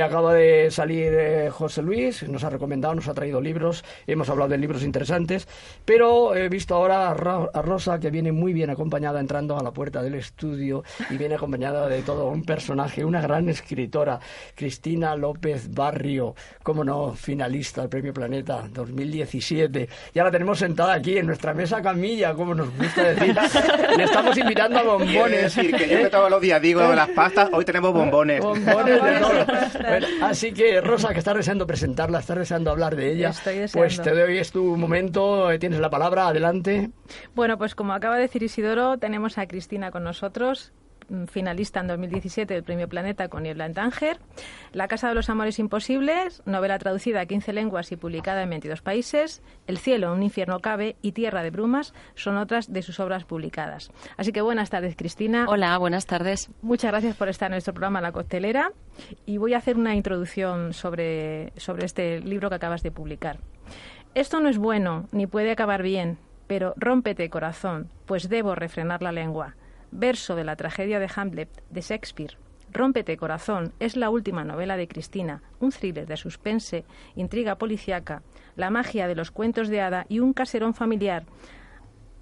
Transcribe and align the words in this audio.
Acaba 0.00 0.32
de 0.32 0.70
salir 0.70 1.12
eh, 1.12 1.50
José 1.50 1.82
Luis, 1.82 2.22
nos 2.28 2.44
ha 2.44 2.50
recomendado, 2.50 2.94
nos 2.94 3.08
ha 3.08 3.14
traído 3.14 3.40
libros, 3.40 3.84
hemos 4.06 4.28
hablado 4.28 4.50
de 4.50 4.58
libros 4.58 4.82
interesantes, 4.82 5.48
pero 5.84 6.34
he 6.34 6.48
visto 6.48 6.74
ahora 6.74 7.10
a, 7.10 7.62
Rosa 7.62 7.98
que 7.98 8.10
viene 8.10 8.32
muy 8.32 8.52
bien 8.52 8.70
acompañada 8.70 9.20
entrando 9.20 9.58
a 9.58 9.62
la 9.62 9.72
puerta 9.72 10.02
del 10.02 10.14
estudio 10.14 10.84
y 11.10 11.16
viene 11.16 11.34
acompañada 11.34 11.88
de 11.88 12.02
todo 12.02 12.28
un 12.28 12.44
personaje, 12.44 13.04
una 13.04 13.20
gran 13.20 13.48
escritora, 13.48 14.20
Cristina 14.54 15.16
López 15.16 15.72
Barrio, 15.72 16.34
como 16.62 16.84
no, 16.84 17.12
finalista 17.12 17.82
del 17.82 17.90
Premio 17.90 18.14
Planeta 18.14 18.68
2017. 18.70 19.88
Ya 20.14 20.24
la 20.24 20.30
tenemos 20.30 20.58
sentada 20.58 20.94
aquí 20.94 21.18
en 21.18 21.26
nuestra 21.26 21.54
mesa 21.54 21.82
camilla, 21.82 22.34
como 22.34 22.54
nos 22.54 22.74
gusta 22.76 23.02
decir. 23.02 23.36
Le 23.96 24.04
estamos 24.04 24.36
invitando 24.38 24.78
a 24.78 24.82
bombones. 24.82 25.54
Decir 25.54 25.74
que 25.76 25.88
yo 25.88 25.98
que 25.98 26.08
todos 26.08 26.30
los 26.30 26.40
días 26.40 26.62
digo 26.62 26.82
las 26.94 27.08
pastas, 27.10 27.48
hoy 27.52 27.64
tenemos 27.64 27.92
bombones. 27.92 28.40
Bombones 28.40 29.02
de 29.02 29.18
todo 29.18 29.81
así 30.22 30.52
que, 30.52 30.80
Rosa, 30.80 31.12
que 31.12 31.18
estás 31.18 31.36
deseando 31.36 31.66
presentarla, 31.66 32.20
estás 32.20 32.38
deseando 32.38 32.70
hablar 32.70 32.96
de 32.96 33.12
ella, 33.12 33.32
pues 33.72 34.00
te 34.00 34.10
doy 34.10 34.38
es 34.38 34.52
tu 34.52 34.76
momento, 34.76 35.48
tienes 35.58 35.80
la 35.80 35.90
palabra, 35.90 36.28
adelante. 36.28 36.90
Bueno, 37.34 37.58
pues 37.58 37.74
como 37.74 37.92
acaba 37.92 38.16
de 38.16 38.22
decir 38.22 38.42
Isidoro, 38.42 38.98
tenemos 38.98 39.38
a 39.38 39.46
Cristina 39.46 39.90
con 39.90 40.04
nosotros. 40.04 40.72
Finalista 41.26 41.80
en 41.80 41.88
2017 41.88 42.54
del 42.54 42.62
Premio 42.62 42.88
Planeta 42.88 43.28
con 43.28 43.42
Niebla 43.42 43.66
en 43.66 43.74
Tánger. 43.74 44.18
La 44.72 44.88
Casa 44.88 45.08
de 45.08 45.14
los 45.14 45.28
Amores 45.30 45.58
Imposibles, 45.58 46.42
novela 46.46 46.78
traducida 46.78 47.20
a 47.20 47.26
15 47.26 47.52
lenguas 47.52 47.92
y 47.92 47.96
publicada 47.96 48.42
en 48.42 48.50
22 48.50 48.82
países. 48.82 49.42
El 49.66 49.78
cielo, 49.78 50.12
un 50.12 50.22
infierno 50.22 50.60
cabe 50.60 50.96
y 51.02 51.12
Tierra 51.12 51.42
de 51.42 51.50
brumas 51.50 51.94
son 52.14 52.36
otras 52.36 52.72
de 52.72 52.82
sus 52.82 53.00
obras 53.00 53.24
publicadas. 53.24 53.90
Así 54.16 54.32
que 54.32 54.40
buenas 54.40 54.70
tardes, 54.70 54.96
Cristina. 54.96 55.46
Hola, 55.48 55.76
buenas 55.78 56.06
tardes. 56.06 56.50
Muchas 56.62 56.90
gracias 56.90 57.16
por 57.16 57.28
estar 57.28 57.46
en 57.48 57.52
nuestro 57.52 57.74
programa 57.74 58.00
La 58.00 58.12
Coctelera 58.12 58.72
y 59.26 59.38
voy 59.38 59.54
a 59.54 59.58
hacer 59.58 59.76
una 59.76 59.94
introducción 59.94 60.72
sobre, 60.72 61.52
sobre 61.56 61.86
este 61.86 62.20
libro 62.20 62.48
que 62.48 62.56
acabas 62.56 62.82
de 62.82 62.90
publicar. 62.90 63.38
Esto 64.14 64.40
no 64.40 64.48
es 64.48 64.58
bueno, 64.58 65.08
ni 65.12 65.26
puede 65.26 65.50
acabar 65.50 65.82
bien, 65.82 66.18
pero 66.46 66.74
rómpete 66.76 67.30
corazón, 67.30 67.88
pues 68.06 68.28
debo 68.28 68.54
refrenar 68.54 69.02
la 69.02 69.12
lengua 69.12 69.56
verso 69.92 70.34
de 70.34 70.44
la 70.44 70.56
tragedia 70.56 70.98
de 70.98 71.08
Hamlet 71.14 71.62
de 71.70 71.80
Shakespeare. 71.80 72.36
Rómpete 72.72 73.16
corazón 73.16 73.72
es 73.78 73.96
la 73.96 74.10
última 74.10 74.44
novela 74.44 74.76
de 74.76 74.88
Cristina, 74.88 75.42
un 75.60 75.70
thriller 75.70 76.06
de 76.06 76.16
suspense, 76.16 76.84
intriga 77.14 77.56
policiaca, 77.56 78.22
la 78.56 78.70
magia 78.70 79.06
de 79.06 79.14
los 79.14 79.30
cuentos 79.30 79.68
de 79.68 79.82
hada 79.82 80.06
y 80.08 80.20
un 80.20 80.32
caserón 80.32 80.74
familiar 80.74 81.24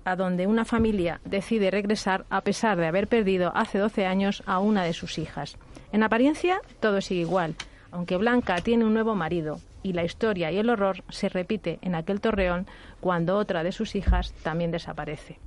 a 0.04 0.16
donde 0.16 0.46
una 0.46 0.64
familia 0.64 1.20
decide 1.24 1.70
regresar 1.70 2.24
a 2.30 2.41
pesar 2.41 2.78
de 2.78 2.86
haber 2.86 3.06
perdido 3.06 3.52
hace 3.54 3.78
12 3.78 4.06
años 4.06 4.42
a 4.46 4.58
una 4.58 4.82
de 4.84 4.92
sus 4.92 5.18
hijas. 5.18 5.56
En 5.92 6.02
apariencia 6.02 6.60
todo 6.80 7.00
sigue 7.00 7.20
igual, 7.20 7.54
aunque 7.91 8.16
Blanca 8.16 8.56
tiene 8.56 8.84
un 8.84 8.94
nuevo 8.94 9.14
marido 9.14 9.60
y 9.82 9.92
la 9.92 10.04
historia 10.04 10.50
y 10.50 10.58
el 10.58 10.70
horror 10.70 11.04
se 11.08 11.28
repite 11.28 11.78
en 11.82 11.94
aquel 11.94 12.20
torreón 12.20 12.66
cuando 13.00 13.36
otra 13.36 13.62
de 13.62 13.72
sus 13.72 13.94
hijas 13.94 14.32
también 14.42 14.70
desaparece. 14.70 15.38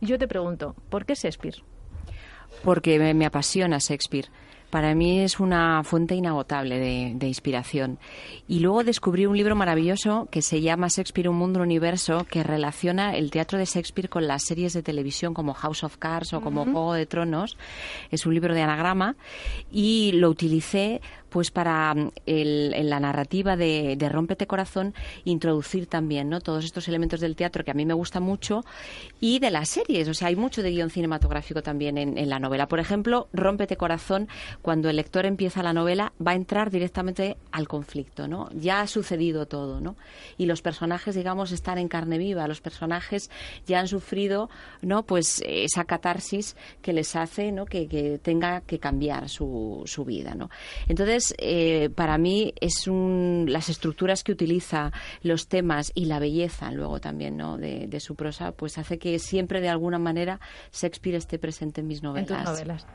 Y 0.00 0.06
yo 0.06 0.18
te 0.18 0.28
pregunto, 0.28 0.74
¿por 0.88 1.04
qué 1.04 1.14
Shakespeare? 1.14 1.56
Porque 2.62 2.98
me, 3.14 3.26
apasiona 3.26 3.78
Shakespeare 3.78 4.28
para 4.70 4.94
mí 4.94 5.20
es 5.20 5.38
una 5.38 5.82
fuente 5.84 6.14
inagotable 6.14 6.78
de, 6.78 7.26
inspiración. 7.26 7.98
Y 8.48 8.58
luego 8.58 8.84
descubrí 8.84 9.24
un 9.24 9.36
libro 9.36 9.54
maravilloso 9.54 10.28
que 10.30 10.42
se 10.42 10.60
llama 10.60 10.88
Shakespeare, 10.88 11.28
un 11.28 11.36
mundo, 11.36 11.60
un 11.60 11.66
universo, 11.66 12.26
que 12.28 12.42
relaciona 12.42 13.16
el 13.16 13.30
teatro 13.30 13.58
de 13.58 13.64
Shakespeare 13.64 14.08
con 14.08 14.26
las 14.26 14.44
series 14.44 14.72
de 14.72 14.82
televisión 14.82 15.34
como 15.34 15.54
House 15.54 15.84
of 15.84 15.96
Cards 15.96 16.32
o 16.34 16.40
como 16.40 16.64
Juego 16.64 16.94
de 16.94 17.06
Tronos. 17.06 17.56
Es 18.10 18.26
un 18.26 18.34
libro 18.34 18.54
de 18.54 18.62
anagrama 18.62 19.16
y 19.70 20.12
lo 20.12 20.28
utilicé 20.28 21.00
pues 21.36 21.50
para 21.50 21.94
mm, 21.94 22.12
en 22.24 22.88
la 22.88 22.98
narrativa 22.98 23.58
de, 23.58 23.96
de 23.98 24.08
Rómpete 24.08 24.46
Corazón 24.46 24.94
introducir 25.26 25.86
también 25.86 26.30
¿no? 26.30 26.40
todos 26.40 26.64
estos 26.64 26.88
elementos 26.88 27.20
del 27.20 27.36
teatro 27.36 27.62
que 27.62 27.72
a 27.72 27.74
mí 27.74 27.84
me 27.84 27.92
gusta 27.92 28.20
mucho 28.20 28.64
y 29.20 29.38
de 29.38 29.50
las 29.50 29.68
series. 29.68 30.08
O 30.08 30.14
sea, 30.14 30.28
hay 30.28 30.36
mucho 30.36 30.62
de 30.62 30.70
guion 30.70 30.88
cinematográfico 30.88 31.62
también 31.62 31.98
en, 31.98 32.30
la 32.30 32.38
novela. 32.38 32.68
Por 32.68 32.80
ejemplo, 32.80 33.28
Rómpete 33.34 33.76
Corazón, 33.76 34.28
cuando 34.62 34.88
el 34.88 34.96
lector 34.96 35.26
empieza 35.26 35.62
la 35.62 35.74
novela, 35.74 36.14
va 36.26 36.30
a 36.30 36.36
entrar 36.36 36.70
directamente 36.70 37.36
al 37.52 37.68
conflicto, 37.68 38.26
¿no? 38.28 38.48
Ya 38.54 38.80
ha 38.80 38.86
sucedido 38.86 39.44
todo, 39.44 39.78
¿no? 39.78 39.94
Y 40.38 40.46
los 40.46 40.62
personajes, 40.62 41.14
digamos, 41.14 41.52
están 41.52 41.76
en 41.76 41.88
carne 41.88 42.16
viva. 42.16 42.48
Los 42.48 42.62
personajes 42.62 43.30
ya 43.66 43.78
han 43.78 43.88
sufrido, 43.88 44.48
¿no? 44.80 45.02
Pues 45.02 45.42
esa 45.46 45.84
catarsis 45.84 46.56
que 46.80 46.94
les 46.94 47.14
hace, 47.14 47.52
¿no? 47.52 47.66
Que, 47.66 47.88
que 47.88 48.18
tenga 48.22 48.62
que 48.62 48.78
cambiar 48.78 49.28
su, 49.28 49.82
su 49.84 50.06
vida, 50.06 50.34
¿no? 50.34 50.48
Entonces, 50.88 51.25
eh, 51.38 51.90
para 51.94 52.18
mí 52.18 52.54
es 52.60 52.86
un, 52.86 53.46
las 53.48 53.68
estructuras 53.68 54.24
que 54.24 54.32
utiliza, 54.32 54.92
los 55.22 55.48
temas 55.48 55.92
y 55.94 56.06
la 56.06 56.18
belleza 56.18 56.70
luego 56.70 57.00
también 57.00 57.36
¿no? 57.36 57.56
de, 57.58 58.00
su 58.00 58.14
prosa, 58.14 58.52
pues 58.52 58.78
hace 58.78 58.98
que 58.98 59.18
siempre 59.18 59.60
de 59.60 59.68
alguna 59.68 59.98
manera 59.98 60.40
Shakespeare 60.72 61.16
esté 61.16 61.38
presente 61.38 61.80
en 61.80 61.86
mis 61.86 62.02
novelas. 62.02 62.86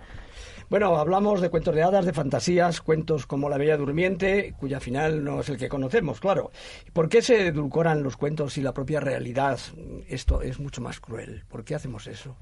Bueno, 0.72 0.96
hablamos 0.96 1.42
de 1.42 1.50
cuentos 1.50 1.76
de 1.76 1.84
hadas, 1.84 2.06
de 2.06 2.14
fantasías, 2.14 2.80
cuentos 2.80 3.28
como 3.28 3.50
La 3.50 3.58
Bella 3.58 3.76
Durmiente, 3.76 4.54
cuya 4.58 4.80
final 4.80 5.22
no 5.22 5.42
es 5.42 5.50
el 5.50 5.58
que 5.58 5.68
conocemos, 5.68 6.22
claro. 6.22 6.50
¿Por 6.94 7.10
qué 7.10 7.22
se 7.22 7.48
edulcoran 7.48 8.04
los 8.04 8.16
cuentos 8.16 8.58
y 8.58 8.62
la 8.62 8.74
propia 8.74 9.02
realidad? 9.02 9.60
Esto 10.08 10.42
es 10.42 10.62
mucho 10.62 10.80
más 10.80 11.02
cruel. 11.02 11.44
¿Por 11.50 11.66
qué 11.66 11.76
hacemos 11.76 12.08
eso? 12.08 12.38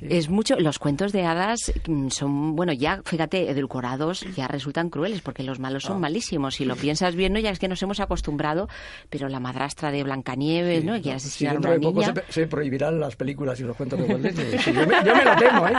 Es 0.00 0.28
mucho. 0.28 0.54
Los 0.60 0.78
cuentos 0.78 1.10
de 1.10 1.24
hadas 1.24 1.72
mm, 1.88 2.10
son, 2.10 2.54
bueno, 2.54 2.72
ya, 2.72 3.02
fíjate, 3.04 3.50
edulcorados 3.50 4.20
ya 4.36 4.46
resultan 4.46 4.88
crueles 4.88 5.20
porque 5.20 5.42
los 5.42 5.58
malos 5.58 5.82
son 5.82 5.96
ah. 5.96 6.02
malísimos. 6.02 6.54
Si 6.54 6.64
lo 6.64 6.76
piensas 6.76 7.16
bien, 7.16 7.32
¿no? 7.32 7.40
ya 7.40 7.50
es 7.50 7.58
que 7.58 7.66
nos 7.66 7.82
hemos 7.82 7.98
acostumbrado, 7.98 8.68
pero 9.10 9.28
la 9.28 9.40
madrastra 9.40 9.90
de 9.90 10.04
Blancanieves, 10.04 10.84
¿no? 10.84 11.02
Que 11.02 11.16
una 11.56 11.78
niña. 11.78 12.14
Se, 12.28 12.32
se, 12.32 12.46
prohibirán 12.46 13.00
las 13.00 13.16
películas 13.16 13.58
y 13.58 13.64
los 13.64 13.76
cuentos 13.76 13.98
de 13.98 14.04
Walt 14.04 14.24
Disney. 14.24 14.56
yo, 14.72 14.86
me, 14.86 15.24
lo 15.24 15.36
temo, 15.36 15.66
¿eh? 15.66 15.74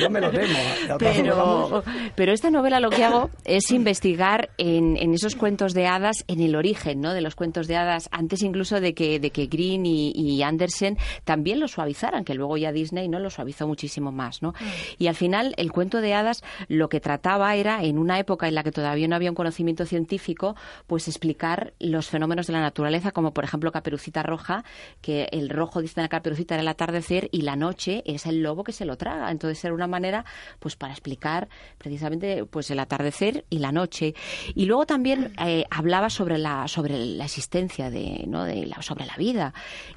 Yo 0.00 0.08
me 0.08 0.20
lo 0.20 0.30
temo. 0.30 0.58
Pero 1.00 1.47
pero, 2.14 2.32
esta 2.32 2.50
novela 2.50 2.80
lo 2.80 2.90
que 2.90 3.04
hago 3.04 3.30
es 3.44 3.70
investigar 3.70 4.50
en, 4.58 4.96
esos 5.14 5.34
cuentos 5.34 5.74
de 5.74 5.86
hadas, 5.86 6.24
en 6.28 6.40
el 6.40 6.54
origen 6.54 7.00
¿no? 7.00 7.14
de 7.14 7.20
los 7.20 7.34
cuentos 7.34 7.66
de 7.66 7.76
hadas, 7.76 8.08
antes 8.12 8.42
incluso 8.42 8.80
de 8.80 8.94
que, 8.94 9.20
de 9.20 9.30
que 9.30 9.46
Green 9.46 9.84
y, 9.86 10.42
Andersen 10.42 10.96
también 11.24 11.60
lo 11.60 11.68
suavizaran, 11.68 12.24
que 12.24 12.34
luego 12.34 12.56
ya 12.56 12.72
Disney 12.72 13.08
no 13.08 13.18
lo 13.18 13.30
suavizó 13.30 13.66
muchísimo 13.66 14.12
más. 14.12 14.42
¿no? 14.42 14.50
Mm. 14.50 14.64
Y 14.98 15.06
al 15.08 15.14
final 15.14 15.54
el 15.56 15.72
cuento 15.72 16.00
de 16.00 16.14
hadas 16.14 16.42
lo 16.68 16.88
que 16.88 17.00
trataba 17.00 17.54
era, 17.56 17.82
en 17.82 17.98
una 17.98 18.18
época 18.18 18.48
en 18.48 18.54
la 18.54 18.62
que 18.62 18.72
todavía 18.72 19.08
no 19.08 19.16
había 19.16 19.30
un 19.30 19.36
conocimiento 19.36 19.84
científico, 19.86 20.56
pues 20.86 21.08
explicar 21.08 21.72
los 21.78 22.08
fenómenos 22.08 22.46
de 22.46 22.52
la 22.52 22.60
naturaleza, 22.60 23.12
como 23.12 23.32
por 23.32 23.44
ejemplo 23.44 23.72
Caperucita 23.72 24.22
Roja, 24.22 24.64
que 25.00 25.28
el 25.32 25.48
rojo 25.48 25.80
dice 25.80 26.00
la 26.00 26.08
Caperucita 26.08 26.54
era 26.54 26.62
el 26.62 26.68
atardecer 26.68 27.28
y 27.32 27.42
la 27.42 27.56
noche 27.56 28.02
es 28.06 28.26
el 28.26 28.42
lobo 28.42 28.64
que 28.64 28.72
se 28.72 28.84
lo 28.84 28.96
traga. 28.96 29.30
Entonces 29.30 29.64
era 29.64 29.74
una 29.74 29.86
manera 29.86 30.24
pues 30.58 30.76
para 30.76 30.92
explicar 30.92 31.27
precisamente 31.76 32.44
pues 32.44 32.70
el 32.70 32.78
atardecer 32.78 33.44
y 33.50 33.58
la 33.58 33.72
noche. 33.72 34.14
Y 34.54 34.66
luego 34.66 34.86
también 34.86 35.32
eh, 35.44 35.64
hablaba 35.70 36.10
sobre 36.10 36.38
la, 36.38 36.68
sobre 36.68 36.98
la 36.98 37.24
existencia 37.24 37.90
de, 37.90 38.24
¿no? 38.26 38.44
de 38.44 38.66
la, 38.66 38.82
sobre 38.82 39.06
la 39.06 39.16
vida, 39.16 39.54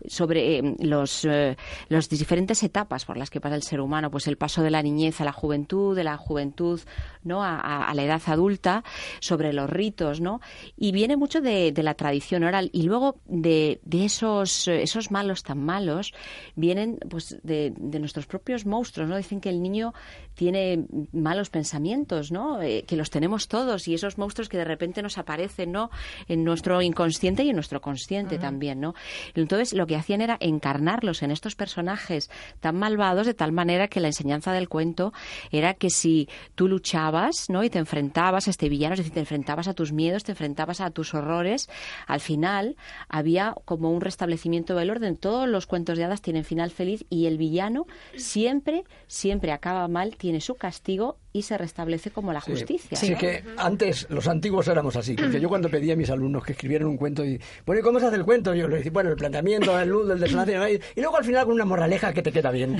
sobre 0.08 0.58
eh, 0.58 0.76
los, 0.80 1.26
eh, 1.26 1.56
las 1.90 2.10
diferentes 2.10 2.64
etapas 2.64 3.06
por 3.06 3.18
las 3.18 3.30
que 3.30 3.42
pasa 3.42 3.56
el 3.56 3.64
ser 3.64 3.82
humano, 3.82 4.12
pues 4.12 4.28
el 4.28 4.38
paso 4.38 4.62
de 4.62 4.72
la 4.72 4.82
niñez 4.82 5.22
a 5.22 5.26
la 5.26 5.32
juventud, 5.32 5.96
de 5.96 6.04
la 6.04 6.18
juventud 6.18 6.80
¿no? 7.24 7.44
a, 7.44 7.92
la 7.94 8.04
edad 8.04 8.22
adulta, 8.28 8.84
sobre 9.20 9.54
los 9.54 9.70
ritos, 9.70 10.22
¿no? 10.22 10.40
Y 10.78 10.92
viene 10.92 11.18
mucho 11.18 11.42
de, 11.42 11.72
de 11.72 11.84
la 11.84 11.94
tradición 11.94 12.44
oral. 12.44 12.70
Y 12.74 12.84
luego 12.84 13.18
de, 13.26 13.80
de, 13.84 14.06
esos, 14.06 14.68
esos 14.68 15.12
malos 15.12 15.44
tan 15.44 15.64
malos, 15.64 16.14
vienen 16.56 17.00
pues 17.10 17.38
de, 17.44 17.74
de 17.78 18.00
nuestros 18.00 18.26
propios 18.26 18.66
monstruos, 18.66 19.10
¿no? 19.10 19.18
Dicen 19.18 19.42
que 19.42 19.50
el 19.50 19.62
niño 19.62 19.94
tiene 20.34 20.86
malos 21.22 21.50
pensamientos, 21.50 22.32
¿no? 22.32 22.62
Eh, 22.62 22.84
que 22.88 22.96
los 22.96 23.10
tenemos 23.10 23.48
todos 23.48 23.88
y 23.88 23.94
esos 23.94 24.18
monstruos 24.18 24.50
que 24.50 24.58
de 24.58 24.66
repente 24.66 25.02
nos 25.02 25.18
aparecen, 25.18 25.72
¿no? 25.72 25.90
En 26.28 26.44
nuestro 26.44 26.82
inconsciente 26.82 27.44
y 27.44 27.50
en 27.50 27.56
nuestro 27.56 27.82
consciente 27.82 28.38
también, 28.38 28.80
¿no? 28.80 28.94
Entonces 29.36 29.74
lo 29.74 29.88
que 29.88 29.96
hacían 29.96 30.22
era 30.22 30.38
encarnarlos 30.40 31.24
en 31.24 31.32
estos 31.32 31.56
personajes 31.56 32.30
tan 32.60 32.78
malvados 32.78 33.28
de 33.28 33.34
tal 33.34 33.52
manera 33.52 33.88
que 33.88 34.00
la 34.00 34.08
enseñanza 34.08 34.52
del 34.54 34.70
cuento 34.70 35.14
era 35.52 35.74
que 35.74 35.90
si 35.90 36.28
tú 36.56 36.68
luchabas, 36.68 37.50
¿no? 37.50 37.64
Y 37.64 37.70
te 37.70 37.80
enfrentabas 37.80 38.48
a 38.48 38.52
este 38.52 38.70
villano, 38.70 38.94
es 38.94 39.00
decir, 39.00 39.14
te 39.14 39.20
enfrentabas 39.20 39.68
a 39.68 39.74
tus 39.74 39.92
miedos, 39.92 40.24
te 40.24 40.32
enfrentabas 40.32 40.82
a 40.82 40.92
tus 40.92 41.14
horrores, 41.14 41.70
al 42.08 42.20
final 42.20 42.76
había 43.08 43.56
como 43.66 43.92
un 43.92 44.02
restablecimiento 44.02 44.76
del 44.76 44.90
orden. 44.90 45.18
Todos 45.18 45.48
los 45.48 45.68
cuentos 45.68 45.98
de 45.98 46.06
hadas 46.06 46.22
tienen 46.22 46.44
final 46.44 46.72
feliz 46.72 47.06
y 47.10 47.26
el 47.26 47.38
villano 47.38 47.86
siempre, 48.16 48.84
siempre 49.08 49.52
acaba 49.52 49.88
mal, 49.88 50.16
tiene 50.18 50.42
su 50.42 50.56
castigo 50.56 51.11
out 51.12 51.21
y 51.34 51.44
se 51.44 51.58
restablece 51.58 52.12
como 52.12 52.34
la 52.34 52.42
justicia. 52.42 52.98
Sí, 52.98 53.12
¿no? 53.12 53.18
que 53.18 53.44
antes 53.58 54.06
los 54.10 54.28
antiguos 54.28 54.68
éramos 54.68 54.96
así, 54.96 55.16
porque 55.16 55.40
yo 55.40 55.48
cuando 55.50 55.70
pedía 55.70 55.94
a 55.94 55.96
mis 55.96 56.10
alumnos 56.10 56.44
que 56.44 56.52
escribieran 56.54 56.88
un 56.88 56.98
cuento 56.98 57.24
y, 57.26 57.40
bueno, 57.66 57.80
¿y 57.80 57.84
cómo 57.84 58.00
se 58.00 58.08
hace 58.08 58.18
el 58.18 58.26
cuento? 58.26 58.54
Yo 58.54 58.68
les 58.68 58.80
decía, 58.80 58.92
bueno, 58.92 59.10
el 59.12 59.16
planteamiento, 59.16 59.80
el 59.80 59.90
luz, 59.90 60.10
el 60.12 60.20
desenlace, 60.20 60.82
y 60.96 61.00
y 61.00 61.02
luego 61.02 61.18
al 61.18 61.24
final 61.26 61.46
con 61.46 61.54
una 61.54 61.66
moraleja 61.66 62.12
que 62.14 62.22
te 62.22 62.32
queda 62.32 62.52
bien. 62.52 62.78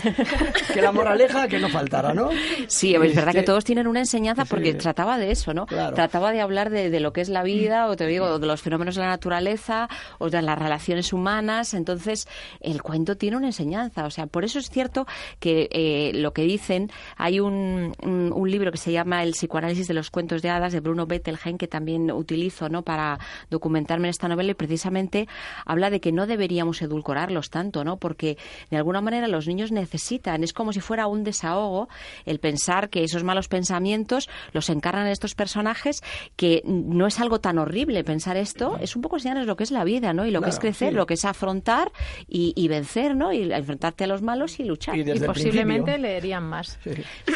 que 0.74 0.82
la 0.82 0.92
moraleja 0.92 1.48
que 1.48 1.60
no 1.60 1.70
faltara, 1.70 2.14
¿no? 2.14 2.30
Sí, 2.68 2.94
es 2.96 3.00
verdad 3.16 3.32
que 3.32 3.40
Este, 3.40 3.44
todos 3.44 3.64
tienen 3.64 3.88
una 3.88 4.00
enseñanza 4.00 4.46
porque 4.46 4.72
Sí. 4.74 4.78
trataba 4.78 5.18
de 5.18 5.32
eso, 5.32 5.54
¿no? 5.54 5.66
Claro. 5.66 5.96
Trataba 5.96 6.32
de 6.32 6.42
hablar 6.42 6.70
de, 6.70 6.90
de 6.90 7.00
lo 7.00 7.14
que 7.14 7.22
es 7.22 7.30
la 7.30 7.44
vida, 7.44 7.88
o 7.88 7.96
te 7.96 8.06
digo, 8.08 8.38
de 8.40 8.48
los 8.48 8.62
fenómenos 8.62 8.96
de 8.96 9.02
la 9.02 9.08
naturaleza, 9.08 9.88
o 10.20 10.30
de 10.30 10.42
las 10.42 10.58
relaciones 10.60 11.14
humanas. 11.14 11.74
Entonces, 11.74 12.28
el 12.60 12.82
cuento 12.82 13.16
tiene 13.18 13.38
una 13.38 13.48
enseñanza. 13.48 14.06
O 14.06 14.10
sea, 14.12 14.28
por 14.28 14.44
eso 14.44 14.60
es 14.60 14.70
cierto 14.70 15.06
que 15.40 15.68
eh, 15.72 16.12
lo 16.16 16.34
que 16.34 16.44
dicen, 16.44 16.92
hay 17.18 17.40
un, 17.40 17.94
un, 18.04 18.32
un 18.42 18.52
libro 18.52 18.72
que 18.72 18.78
se 18.78 18.92
llama 18.92 19.24
El 19.24 19.32
psicoanálisis 19.32 19.88
de 19.88 19.94
los 19.94 20.10
cuentos 20.10 20.42
de 20.42 20.50
hadas 20.50 20.74
de 20.74 20.80
Bruno 20.80 21.06
Bettelheim, 21.06 21.58
que 21.58 21.68
también 21.68 22.12
utilizo, 22.12 22.70
¿no? 22.70 22.82
Para 22.82 23.20
documentarme 23.50 24.08
en 24.08 24.10
esta 24.10 24.28
novela 24.28 24.52
y 24.52 24.56
precisamente 24.56 25.28
habla 25.66 25.90
de 25.90 26.02
que 26.02 26.12
no 26.12 26.28
deberíamos 26.28 26.82
edulcorarlos 26.82 27.50
tanto, 27.50 27.84
¿no? 27.84 27.98
Porque 27.98 28.38
de 28.70 28.78
alguna 28.78 29.02
manera 29.02 29.28
los 29.28 29.48
niños 29.48 29.72
necesitan, 29.72 30.44
es 30.44 30.54
como 30.54 30.74
si 30.74 30.80
fuera 30.80 31.08
un 31.08 31.24
desahogo 31.24 31.88
el 32.26 32.40
pensar 32.40 32.90
que 32.90 33.04
esos 33.04 33.24
malos 33.24 33.48
pensamientos 33.48 34.30
los 34.54 34.70
encarnan 34.70 35.08
estos 35.08 35.36
personajes, 35.36 36.02
que 36.36 36.62
no 36.66 37.08
es 37.08 37.20
algo 37.20 37.40
tan 37.40 37.58
horrible 37.58 38.04
pensar 38.04 38.38
esto, 38.38 38.78
es 38.82 38.96
un 38.96 39.02
poco 39.02 39.18
enseñarles 39.18 39.48
lo 39.48 39.56
que 39.56 39.64
es 39.64 39.72
la 39.72 39.84
vida, 39.84 40.14
¿no? 40.14 40.26
Y 40.26 40.32
lo 40.32 40.42
que 40.42 40.50
es 40.50 40.60
crecer, 40.60 40.90
sí. 40.90 40.96
lo 40.96 41.06
que 41.06 41.14
es 41.14 41.26
afrontar 41.26 41.92
y, 42.28 42.54
y 42.56 42.68
vencer, 42.68 43.16
¿no? 43.16 43.32
Y 43.32 43.52
enfrentarte 43.54 44.06
a 44.06 44.08
los 44.08 44.22
malos 44.22 44.60
y 44.60 44.64
luchar. 44.64 44.98
Y 44.98 45.20
posiblemente 45.20 45.98
leerían 45.98 46.44
más. 46.44 46.80
Sí. 46.84 46.92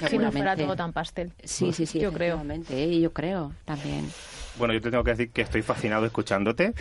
Si 0.10 0.18
no 0.18 0.32
fuera 0.32 0.56
todo 0.56 0.76
tan 0.76 0.94
pastel. 0.96 1.34
Sí, 1.44 1.74
sí, 1.74 1.86
sí, 1.86 2.00
Yo 2.00 2.14
creo. 2.14 2.42
¿eh? 2.70 3.00
yo 3.02 3.12
creo 3.12 3.52
también. 3.66 4.10
Bueno, 4.58 4.74
yo 4.74 4.82
te 4.82 4.90
tengo 4.92 5.04
que 5.04 5.12
decir 5.12 5.32
que 5.32 5.42
estoy 5.42 5.62
fascinado 5.62 6.06
escuchándote, 6.06 6.74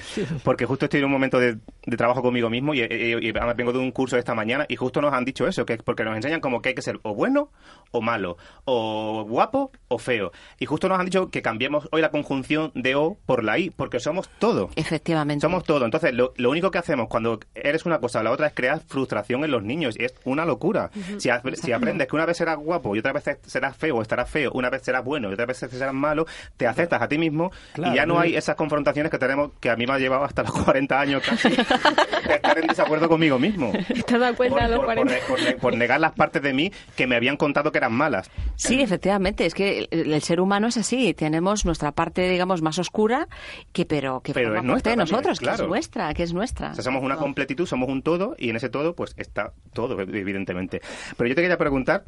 porque 0.42 0.64
justo 0.66 0.86
estoy 0.86 1.00
en 1.00 1.06
un 1.06 1.12
momento 1.12 1.38
de, 1.38 1.56
de 1.86 1.96
trabajo 1.96 2.22
conmigo 2.22 2.48
mismo 2.50 2.74
y, 2.74 2.80
y- 2.80 3.26
y 3.26 3.30
además 3.30 3.56
vengo 3.56 3.72
de 3.72 3.78
un 3.78 3.90
curso 3.90 4.16
esta 4.16 4.34
mañana 4.34 4.64
y 4.68 4.76
justo 4.76 5.00
nos 5.00 5.12
han 5.12 5.24
dicho 5.24 5.46
eso, 5.46 5.64
que 5.66 5.76
porque 5.78 6.04
nos 6.04 6.16
enseñan 6.16 6.40
como 6.40 6.60
que 6.62 6.70
hay 6.70 6.74
que 6.74 6.82
ser 6.82 6.98
o 7.02 7.14
bueno 7.14 7.50
o 7.90 8.00
malo, 8.00 8.36
o 8.64 9.24
guapo 9.28 9.70
o 9.88 9.98
feo. 9.98 10.32
Y 10.58 10.66
justo 10.66 10.88
nos 10.88 10.98
han 10.98 11.04
dicho 11.06 11.30
que 11.30 11.42
cambiemos 11.42 11.88
hoy 11.92 12.00
la 12.00 12.10
conjunción 12.10 12.72
de 12.74 12.94
O 12.96 13.16
por 13.26 13.44
la 13.44 13.58
I, 13.58 13.70
porque 13.70 14.00
somos 14.00 14.28
todo. 14.38 14.70
Efectivamente. 14.76 15.40
Somos 15.42 15.62
todo. 15.64 15.84
Entonces, 15.84 16.12
lo, 16.14 16.32
lo 16.36 16.50
único 16.50 16.70
que 16.70 16.78
hacemos 16.78 17.06
cuando 17.08 17.38
eres 17.54 17.86
una 17.86 17.98
cosa 18.00 18.20
o 18.20 18.22
la 18.22 18.30
otra 18.32 18.48
es 18.48 18.52
crear 18.54 18.80
frustración 18.80 19.44
en 19.44 19.50
los 19.52 19.62
niños. 19.62 19.94
Y 19.98 20.04
es 20.04 20.14
una 20.24 20.44
locura. 20.44 20.90
si, 21.18 21.28
si 21.54 21.72
aprendes 21.72 22.08
que 22.08 22.16
una 22.16 22.26
vez 22.26 22.36
serás 22.36 22.56
guapo 22.58 22.96
y 22.96 22.98
otra 22.98 23.12
vez 23.12 23.24
serás 23.46 23.76
feo 23.76 23.96
o 23.96 24.02
estarás 24.02 24.28
feo, 24.28 24.50
una 24.54 24.70
vez 24.70 24.82
serás 24.82 25.04
bueno 25.04 25.30
y 25.30 25.34
otra 25.34 25.46
vez 25.46 25.58
serás 25.58 25.94
malo, 25.94 26.26
te 26.56 26.66
aceptas 26.66 27.00
a 27.00 27.06
ti 27.08 27.16
mismo 27.18 27.52
Claro, 27.72 27.92
y 27.92 27.96
ya 27.96 28.06
no 28.06 28.18
hay 28.20 28.36
esas 28.36 28.54
confrontaciones 28.56 29.10
que 29.10 29.18
tenemos, 29.18 29.50
que 29.60 29.70
a 29.70 29.76
mí 29.76 29.86
me 29.86 29.92
ha 29.94 29.98
llevado 29.98 30.24
hasta 30.24 30.42
los 30.42 30.52
40 30.64 31.00
años 31.00 31.22
casi, 31.28 31.48
de 31.48 32.34
estar 32.34 32.58
en 32.58 32.66
desacuerdo 32.68 33.08
conmigo 33.08 33.38
mismo. 33.38 33.72
¿Te 33.72 34.14
has 34.14 34.20
dado 34.20 34.34
Por, 34.34 34.36
cuenta 34.48 34.64
a 34.64 34.68
los 34.68 34.76
por- 34.80 34.86
por 34.86 34.94
40? 35.06 35.14
ne- 35.14 35.20
por 35.52 35.56
por 35.60 35.76
negar 35.76 36.00
las 36.00 36.12
partes 36.12 36.42
de 36.42 36.52
mí 36.52 36.70
que 36.96 37.06
me 37.06 37.16
habían 37.16 37.36
contado 37.36 37.72
que 37.72 37.78
eran 37.78 37.92
malas. 37.92 38.30
Sí, 38.56 38.80
efectivamente, 38.80 39.46
es 39.46 39.54
que 39.54 39.88
el, 39.90 40.12
el 40.12 40.22
ser 40.22 40.40
humano 40.40 40.68
es 40.68 40.76
así, 40.76 41.14
tenemos 41.14 41.64
nuestra 41.64 41.92
parte, 41.92 42.28
digamos, 42.28 42.62
más 42.62 42.78
oscura, 42.78 43.28
que 43.72 43.84
pero 43.86 44.20
que 44.20 44.32
Pero 44.34 44.48
forma 44.48 44.58
es 44.58 44.62
parte 44.62 44.66
nuestra 44.72 44.90
de 44.92 44.96
también, 44.96 45.12
nosotros, 45.16 45.38
que 45.40 45.44
claro. 45.46 45.62
es 45.64 45.68
nuestra, 45.68 46.14
que 46.14 46.22
es 46.22 46.32
nuestra. 46.32 46.70
O 46.70 46.74
sea, 46.74 46.84
somos 46.84 47.02
una 47.02 47.16
completitud, 47.16 47.66
somos 47.66 47.88
un 47.88 48.02
todo, 48.02 48.34
y 48.38 48.50
en 48.50 48.56
ese 48.56 48.68
todo, 48.68 48.94
pues 48.94 49.14
está 49.16 49.52
todo, 49.72 50.00
evidentemente. 50.00 50.80
Pero 51.16 51.28
yo 51.28 51.34
te 51.34 51.42
quería 51.42 51.58
preguntar, 51.58 52.04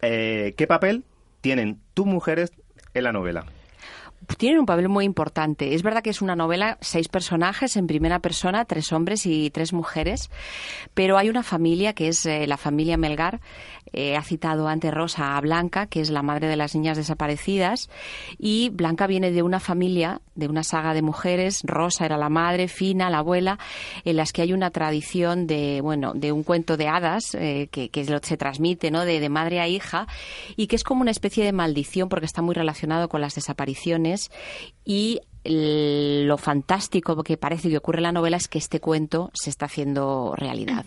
eh, 0.00 0.54
¿qué 0.56 0.66
papel 0.66 1.04
tienen 1.40 1.78
tus 1.94 2.06
mujeres 2.06 2.52
en 2.94 3.04
la 3.04 3.12
novela? 3.12 3.44
Tienen 4.36 4.60
un 4.60 4.66
papel 4.66 4.88
muy 4.88 5.04
importante. 5.04 5.74
Es 5.74 5.82
verdad 5.82 6.02
que 6.02 6.10
es 6.10 6.22
una 6.22 6.36
novela, 6.36 6.78
seis 6.80 7.08
personajes 7.08 7.76
en 7.76 7.86
primera 7.86 8.20
persona, 8.20 8.64
tres 8.64 8.92
hombres 8.92 9.26
y 9.26 9.50
tres 9.50 9.72
mujeres, 9.72 10.30
pero 10.94 11.18
hay 11.18 11.28
una 11.28 11.42
familia 11.42 11.92
que 11.92 12.08
es 12.08 12.24
eh, 12.26 12.46
la 12.46 12.56
familia 12.56 12.96
Melgar. 12.96 13.40
Eh, 13.92 14.16
ha 14.16 14.22
citado 14.22 14.68
antes 14.68 14.92
Rosa 14.92 15.36
a 15.36 15.40
Blanca, 15.40 15.86
que 15.86 16.00
es 16.00 16.10
la 16.10 16.22
madre 16.22 16.48
de 16.48 16.56
las 16.56 16.74
niñas 16.74 16.96
desaparecidas, 16.96 17.90
y 18.38 18.70
Blanca 18.70 19.06
viene 19.06 19.30
de 19.30 19.42
una 19.42 19.60
familia, 19.60 20.20
de 20.34 20.48
una 20.48 20.62
saga 20.62 20.94
de 20.94 21.02
mujeres. 21.02 21.60
Rosa 21.64 22.06
era 22.06 22.16
la 22.16 22.28
madre, 22.28 22.68
Fina, 22.68 23.10
la 23.10 23.18
abuela, 23.18 23.58
en 24.04 24.16
las 24.16 24.32
que 24.32 24.42
hay 24.42 24.52
una 24.52 24.70
tradición 24.70 25.46
de, 25.46 25.80
bueno, 25.80 26.12
de 26.14 26.32
un 26.32 26.42
cuento 26.42 26.76
de 26.76 26.88
hadas 26.88 27.34
eh, 27.34 27.68
que, 27.70 27.90
que 27.90 28.04
se 28.04 28.36
transmite, 28.36 28.90
¿no? 28.90 29.04
De, 29.04 29.20
de 29.20 29.28
madre 29.28 29.60
a 29.60 29.68
hija 29.68 30.06
y 30.56 30.66
que 30.66 30.76
es 30.76 30.84
como 30.84 31.02
una 31.02 31.10
especie 31.10 31.44
de 31.44 31.52
maldición 31.52 32.08
porque 32.08 32.26
está 32.26 32.42
muy 32.42 32.54
relacionado 32.54 33.08
con 33.08 33.20
las 33.20 33.34
desapariciones 33.34 34.30
y 34.84 35.20
lo 35.44 36.38
fantástico 36.38 37.22
que 37.22 37.36
parece 37.36 37.68
que 37.68 37.76
ocurre 37.76 37.98
en 37.98 38.04
la 38.04 38.12
novela 38.12 38.36
es 38.36 38.48
que 38.48 38.58
este 38.58 38.80
cuento 38.80 39.30
se 39.34 39.50
está 39.50 39.66
haciendo 39.66 40.34
realidad. 40.36 40.84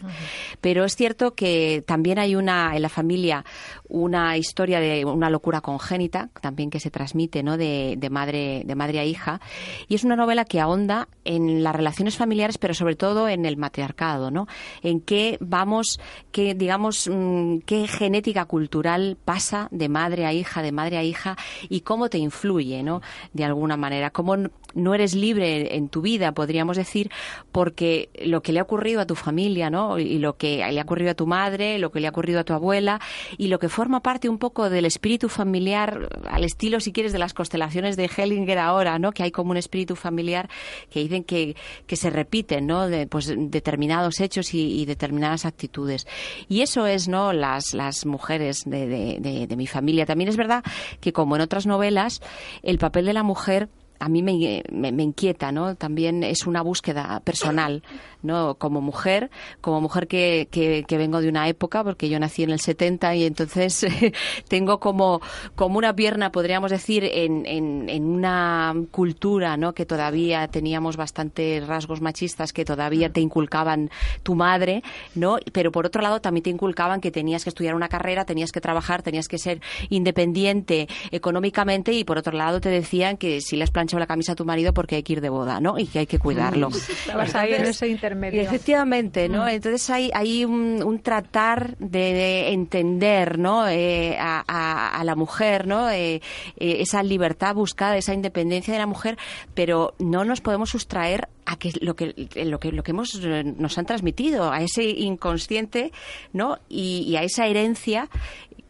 Pero 0.62 0.86
es 0.86 0.96
cierto 0.96 1.36
que 1.36 1.84
también 1.86 2.20
hay 2.20 2.36
una 2.36 2.76
en 2.76 2.82
la 2.82 2.90
familia 2.90 3.44
una 3.88 4.38
historia 4.38 4.80
de 4.80 5.06
una 5.06 5.30
locura 5.30 5.62
congénita, 5.62 6.30
también 6.42 6.70
que 6.70 6.80
se 6.80 6.90
transmite, 6.90 7.44
¿no? 7.44 7.58
De, 7.58 7.96
de 7.98 8.10
madre 8.10 8.64
de 8.66 8.76
madre 8.76 9.00
a 9.00 9.06
hija 9.06 9.42
y 9.88 9.96
es 9.96 10.04
una 10.04 10.16
novela 10.16 10.46
que 10.46 10.60
ahonda 10.60 11.08
en 11.24 11.64
las 11.64 11.76
relaciones 11.76 12.18
familiares, 12.18 12.58
pero 12.58 12.74
sobre 12.74 12.96
todo 12.96 13.28
en 13.28 13.46
el 13.46 13.58
matriarcado, 13.58 14.32
¿no? 14.32 14.48
En 14.82 15.02
qué 15.02 15.38
vamos, 15.42 16.00
qué 16.32 16.54
digamos, 16.54 17.10
mm, 17.12 17.60
qué 17.60 17.88
genética 17.88 18.46
cultural 18.46 19.18
pasa 19.24 19.68
de 19.72 19.90
madre 19.90 20.26
a 20.26 20.34
hija, 20.34 20.62
de 20.62 20.72
madre 20.72 20.98
a 20.98 21.04
hija 21.04 21.38
y 21.70 21.82
cómo 21.82 22.10
te 22.10 22.18
influye, 22.18 22.84
¿no? 22.84 23.02
De 23.34 23.44
alguna 23.44 23.78
manera, 23.78 24.10
cómo 24.12 24.36
no 24.76 24.94
eres 24.94 25.16
libre 25.16 25.76
en 25.76 25.90
tu 25.90 26.02
vida, 26.02 26.34
podríamos 26.34 26.78
decir, 26.78 27.10
porque 27.52 28.10
lo 28.24 28.42
que 28.42 28.52
le 28.52 28.60
ha 28.60 28.64
ocurrido 28.64 29.02
a 29.02 29.06
tu 29.06 29.16
familia, 29.16 29.70
¿no? 29.70 29.98
Y 29.98 30.20
lo 30.20 30.38
que 30.38 30.58
le 30.70 30.80
ha 30.80 30.84
ocurrido 30.84 31.12
a 31.12 31.16
tu 31.16 31.26
madre, 31.26 31.80
lo 31.80 31.92
que 31.92 32.02
le 32.02 32.08
ha 32.08 32.10
ocurrido 32.10 32.42
a 32.42 32.44
tu 32.44 32.54
abuela 32.54 33.00
y 33.38 33.48
lo 33.48 33.58
que 33.58 33.70
forma 33.70 34.02
parte 34.02 34.30
un 34.30 34.38
poco 34.38 34.70
del 34.70 34.86
espíritu 34.86 35.30
familiar, 35.30 36.10
al 36.30 36.44
estilo, 36.44 36.80
si 36.82 36.92
quieres, 36.92 37.14
de 37.14 37.20
las 37.20 37.34
constelaciones 37.34 37.96
de 37.96 38.10
Hellinger 38.16 38.60
ahora, 38.60 39.00
¿no? 39.00 39.14
Que 39.14 39.24
hay 39.24 39.32
como 39.32 39.52
un 39.52 39.58
espíritu 39.58 39.96
familiar 39.96 40.50
que 40.90 41.00
dicen 41.00 41.24
que, 41.24 41.56
se 41.96 42.10
repiten, 42.10 42.68
¿no? 42.68 42.90
De, 42.90 43.08
pues, 43.08 43.34
determinados 43.34 44.20
hechos 44.20 44.54
y, 44.54 44.86
determinadas 44.86 45.46
actitudes. 45.46 46.06
Y 46.50 46.62
eso 46.62 46.86
es, 46.86 47.08
¿no? 47.08 47.32
Las, 47.32 47.74
las 47.74 48.06
mujeres 48.06 48.64
de 48.66 49.56
mi 49.58 49.68
familia. 49.68 50.06
También 50.06 50.30
es 50.30 50.36
verdad 50.36 50.64
que, 51.00 51.14
como 51.14 51.38
en 51.38 51.42
otras 51.42 51.66
novelas, 51.66 52.22
el 52.62 52.78
papel 52.78 53.06
de 53.06 53.14
la 53.14 53.24
mujer 53.24 53.70
a 54.00 54.10
mí 54.10 54.22
me, 54.24 54.64
me- 54.72 55.04
inquieta, 55.04 55.52
¿no? 55.52 55.76
También 55.76 56.24
es 56.24 56.48
una 56.48 56.62
búsqueda 56.62 57.22
personal, 57.24 57.84
¿no? 58.24 58.56
Como 58.56 58.82
mujer, 58.82 59.30
como 59.62 59.82
mujer 59.82 60.08
que, 60.08 60.48
que, 60.52 60.98
vengo 60.98 61.22
de 61.22 61.30
una 61.30 61.48
época, 61.48 61.84
porque 61.84 62.10
yo 62.10 62.20
nací 62.20 62.44
en 62.44 62.50
el 62.52 62.60
70 62.60 63.16
y 63.16 63.26
entonces 63.26 63.86
tengo 64.48 64.80
como, 64.80 65.22
como 65.56 65.78
una 65.78 65.96
pierna, 65.96 66.32
podríamos 66.32 66.72
decir, 66.72 67.04
en, 67.04 67.46
en, 67.46 67.90
en 67.90 68.06
una 68.06 68.74
cultura, 68.92 69.58
¿no? 69.58 69.74
Que 69.74 69.86
todavía 69.86 70.48
teníamos 70.48 70.98
bastantes 70.98 71.66
rasgos 71.68 72.02
machistas 72.02 72.54
que 72.54 72.66
todavía 72.66 73.10
te 73.10 73.22
inculcaban 73.22 73.90
tu 74.24 74.36
madre, 74.36 74.82
¿no? 75.14 75.38
Pero 75.52 75.72
por 75.72 75.86
otro 75.86 76.02
lado 76.02 76.22
también 76.22 76.44
te 76.44 76.50
inculcaban 76.50 77.02
que 77.02 77.12
tenías 77.12 77.44
que 77.44 77.50
estudiar 77.50 77.76
una 77.76 77.90
carrera, 77.90 78.26
tenías 78.26 78.52
que 78.52 78.62
trabajar, 78.62 79.04
tenías 79.04 79.28
que 79.28 79.38
ser 79.38 79.62
independiente 79.90 80.88
económicamente 81.12 81.94
y 81.94 82.04
por 82.04 82.18
otro 82.18 82.38
lado 82.38 82.62
te 82.62 82.70
decían 82.70 83.18
que 83.18 83.42
si 83.42 83.56
le 83.56 83.64
has 83.64 83.72
planchado 83.86 84.00
la 84.00 84.08
camisa 84.08 84.32
a 84.32 84.36
tu 84.36 84.46
marido 84.46 84.74
porque 84.74 84.96
hay 84.96 85.04
que 85.04 85.14
ir 85.14 85.22
de 85.22 85.30
boda, 85.30 85.60
¿no? 85.60 85.78
Y 85.78 85.86
que 85.86 86.00
hay 86.00 86.08
que 86.08 86.18
cuidarlo. 86.20 86.70
Estabas 86.70 87.36
ahí 87.36 87.50
en 87.50 87.56
Entonces, 87.56 87.76
ese 87.78 87.88
intermedio. 87.90 88.42
Efectivamente, 88.42 89.30
¿no? 89.30 89.48
Entonces 89.48 89.90
hay, 89.90 90.10
hay 90.14 90.44
un, 90.46 90.82
un 90.84 91.00
tratar 91.00 91.78
de, 91.78 92.00
de 92.14 92.50
entender, 92.54 93.38
¿no? 93.38 93.68
Eh, 93.68 94.18
a, 94.20 94.44
a- 94.48 95.00
a 95.00 95.04
la 95.04 95.16
mujer, 95.16 95.68
¿no? 95.68 95.90
Eh, 95.90 96.16
eh, 96.16 96.78
esa 96.80 97.04
libertad 97.04 97.54
buscada, 97.56 97.98
esa 97.98 98.14
independencia 98.14 98.74
de 98.74 98.80
la 98.80 98.88
mujer, 98.88 99.18
pero 99.54 99.94
no 100.00 100.26
nos 100.26 100.42
podemos 100.42 100.70
sustraer 100.70 101.28
a 101.46 101.58
que 101.58 101.72
lo 101.82 101.96
que 101.96 102.14
lo 102.44 102.60
que 102.60 102.72
lo 102.72 102.82
que 102.82 102.92
hemos 102.92 103.14
eh, 103.24 103.44
nos 103.44 103.78
han 103.78 103.86
transmitido, 103.86 104.52
a 104.52 104.62
ese 104.62 104.84
inconsciente, 104.84 105.92
¿no? 106.34 106.58
Y, 106.70 107.04
y 107.08 107.18
a 107.18 107.24
esa 107.24 107.46
herencia 107.46 108.10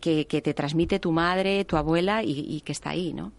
que, 0.02 0.26
que 0.28 0.42
te 0.42 0.54
transmite 0.54 1.00
tu 1.00 1.12
madre, 1.12 1.64
tu 1.66 1.78
abuela 1.78 2.22
y, 2.22 2.32
y 2.48 2.62
que 2.62 2.74
está 2.74 2.90
ahí, 2.92 3.14
¿no? 3.14 3.32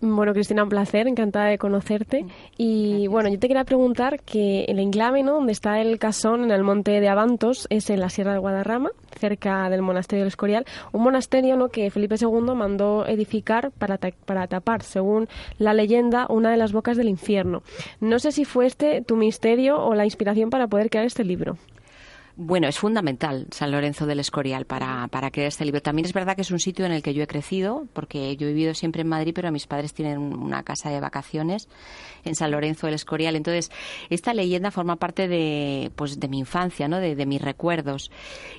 Bueno, 0.00 0.34
Cristina, 0.34 0.62
un 0.64 0.68
placer, 0.68 1.08
encantada 1.08 1.46
de 1.46 1.56
conocerte. 1.56 2.26
Y 2.58 3.06
bueno, 3.06 3.30
yo 3.30 3.38
te 3.38 3.48
quería 3.48 3.64
preguntar 3.64 4.20
que 4.20 4.64
el 4.64 4.78
enclave, 4.78 5.22
¿no? 5.22 5.32
Donde 5.34 5.52
está 5.52 5.80
el 5.80 5.98
casón 5.98 6.44
en 6.44 6.50
el 6.50 6.62
monte 6.62 7.00
de 7.00 7.08
Avantos, 7.08 7.66
es 7.70 7.88
en 7.88 8.00
la 8.00 8.10
Sierra 8.10 8.34
de 8.34 8.38
Guadarrama, 8.38 8.90
cerca 9.18 9.70
del 9.70 9.80
monasterio 9.80 10.24
del 10.24 10.28
Escorial. 10.28 10.66
Un 10.92 11.02
monasterio, 11.04 11.56
¿no? 11.56 11.68
Que 11.70 11.90
Felipe 11.90 12.16
II 12.20 12.54
mandó 12.54 13.06
edificar 13.06 13.70
para, 13.70 13.96
ta- 13.96 14.10
para 14.26 14.46
tapar, 14.46 14.82
según 14.82 15.26
la 15.58 15.72
leyenda, 15.72 16.26
una 16.28 16.50
de 16.50 16.58
las 16.58 16.72
bocas 16.72 16.98
del 16.98 17.08
infierno. 17.08 17.62
No 18.00 18.18
sé 18.18 18.30
si 18.30 18.44
fue 18.44 18.66
este 18.66 19.00
tu 19.00 19.16
misterio 19.16 19.82
o 19.82 19.94
la 19.94 20.04
inspiración 20.04 20.50
para 20.50 20.66
poder 20.66 20.90
crear 20.90 21.06
este 21.06 21.24
libro. 21.24 21.56
Bueno, 22.36 22.66
es 22.66 22.80
fundamental 22.80 23.46
San 23.52 23.70
Lorenzo 23.70 24.06
del 24.06 24.18
Escorial 24.18 24.66
para, 24.66 25.06
para 25.06 25.30
crear 25.30 25.46
este 25.46 25.64
libro. 25.64 25.80
También 25.80 26.04
es 26.04 26.12
verdad 26.12 26.34
que 26.34 26.42
es 26.42 26.50
un 26.50 26.58
sitio 26.58 26.84
en 26.84 26.90
el 26.90 27.00
que 27.00 27.14
yo 27.14 27.22
he 27.22 27.28
crecido, 27.28 27.86
porque 27.92 28.36
yo 28.36 28.48
he 28.48 28.52
vivido 28.52 28.74
siempre 28.74 29.02
en 29.02 29.08
Madrid, 29.08 29.30
pero 29.32 29.52
mis 29.52 29.68
padres 29.68 29.94
tienen 29.94 30.18
una 30.18 30.64
casa 30.64 30.90
de 30.90 30.98
vacaciones 30.98 31.68
en 32.24 32.34
San 32.34 32.50
Lorenzo 32.50 32.88
del 32.88 32.94
Escorial. 32.94 33.36
Entonces, 33.36 33.70
esta 34.10 34.34
leyenda 34.34 34.72
forma 34.72 34.96
parte 34.96 35.28
de, 35.28 35.92
pues, 35.94 36.18
de 36.18 36.26
mi 36.26 36.40
infancia, 36.40 36.88
¿no? 36.88 36.98
de, 36.98 37.24
mis 37.24 37.40
recuerdos. 37.40 38.10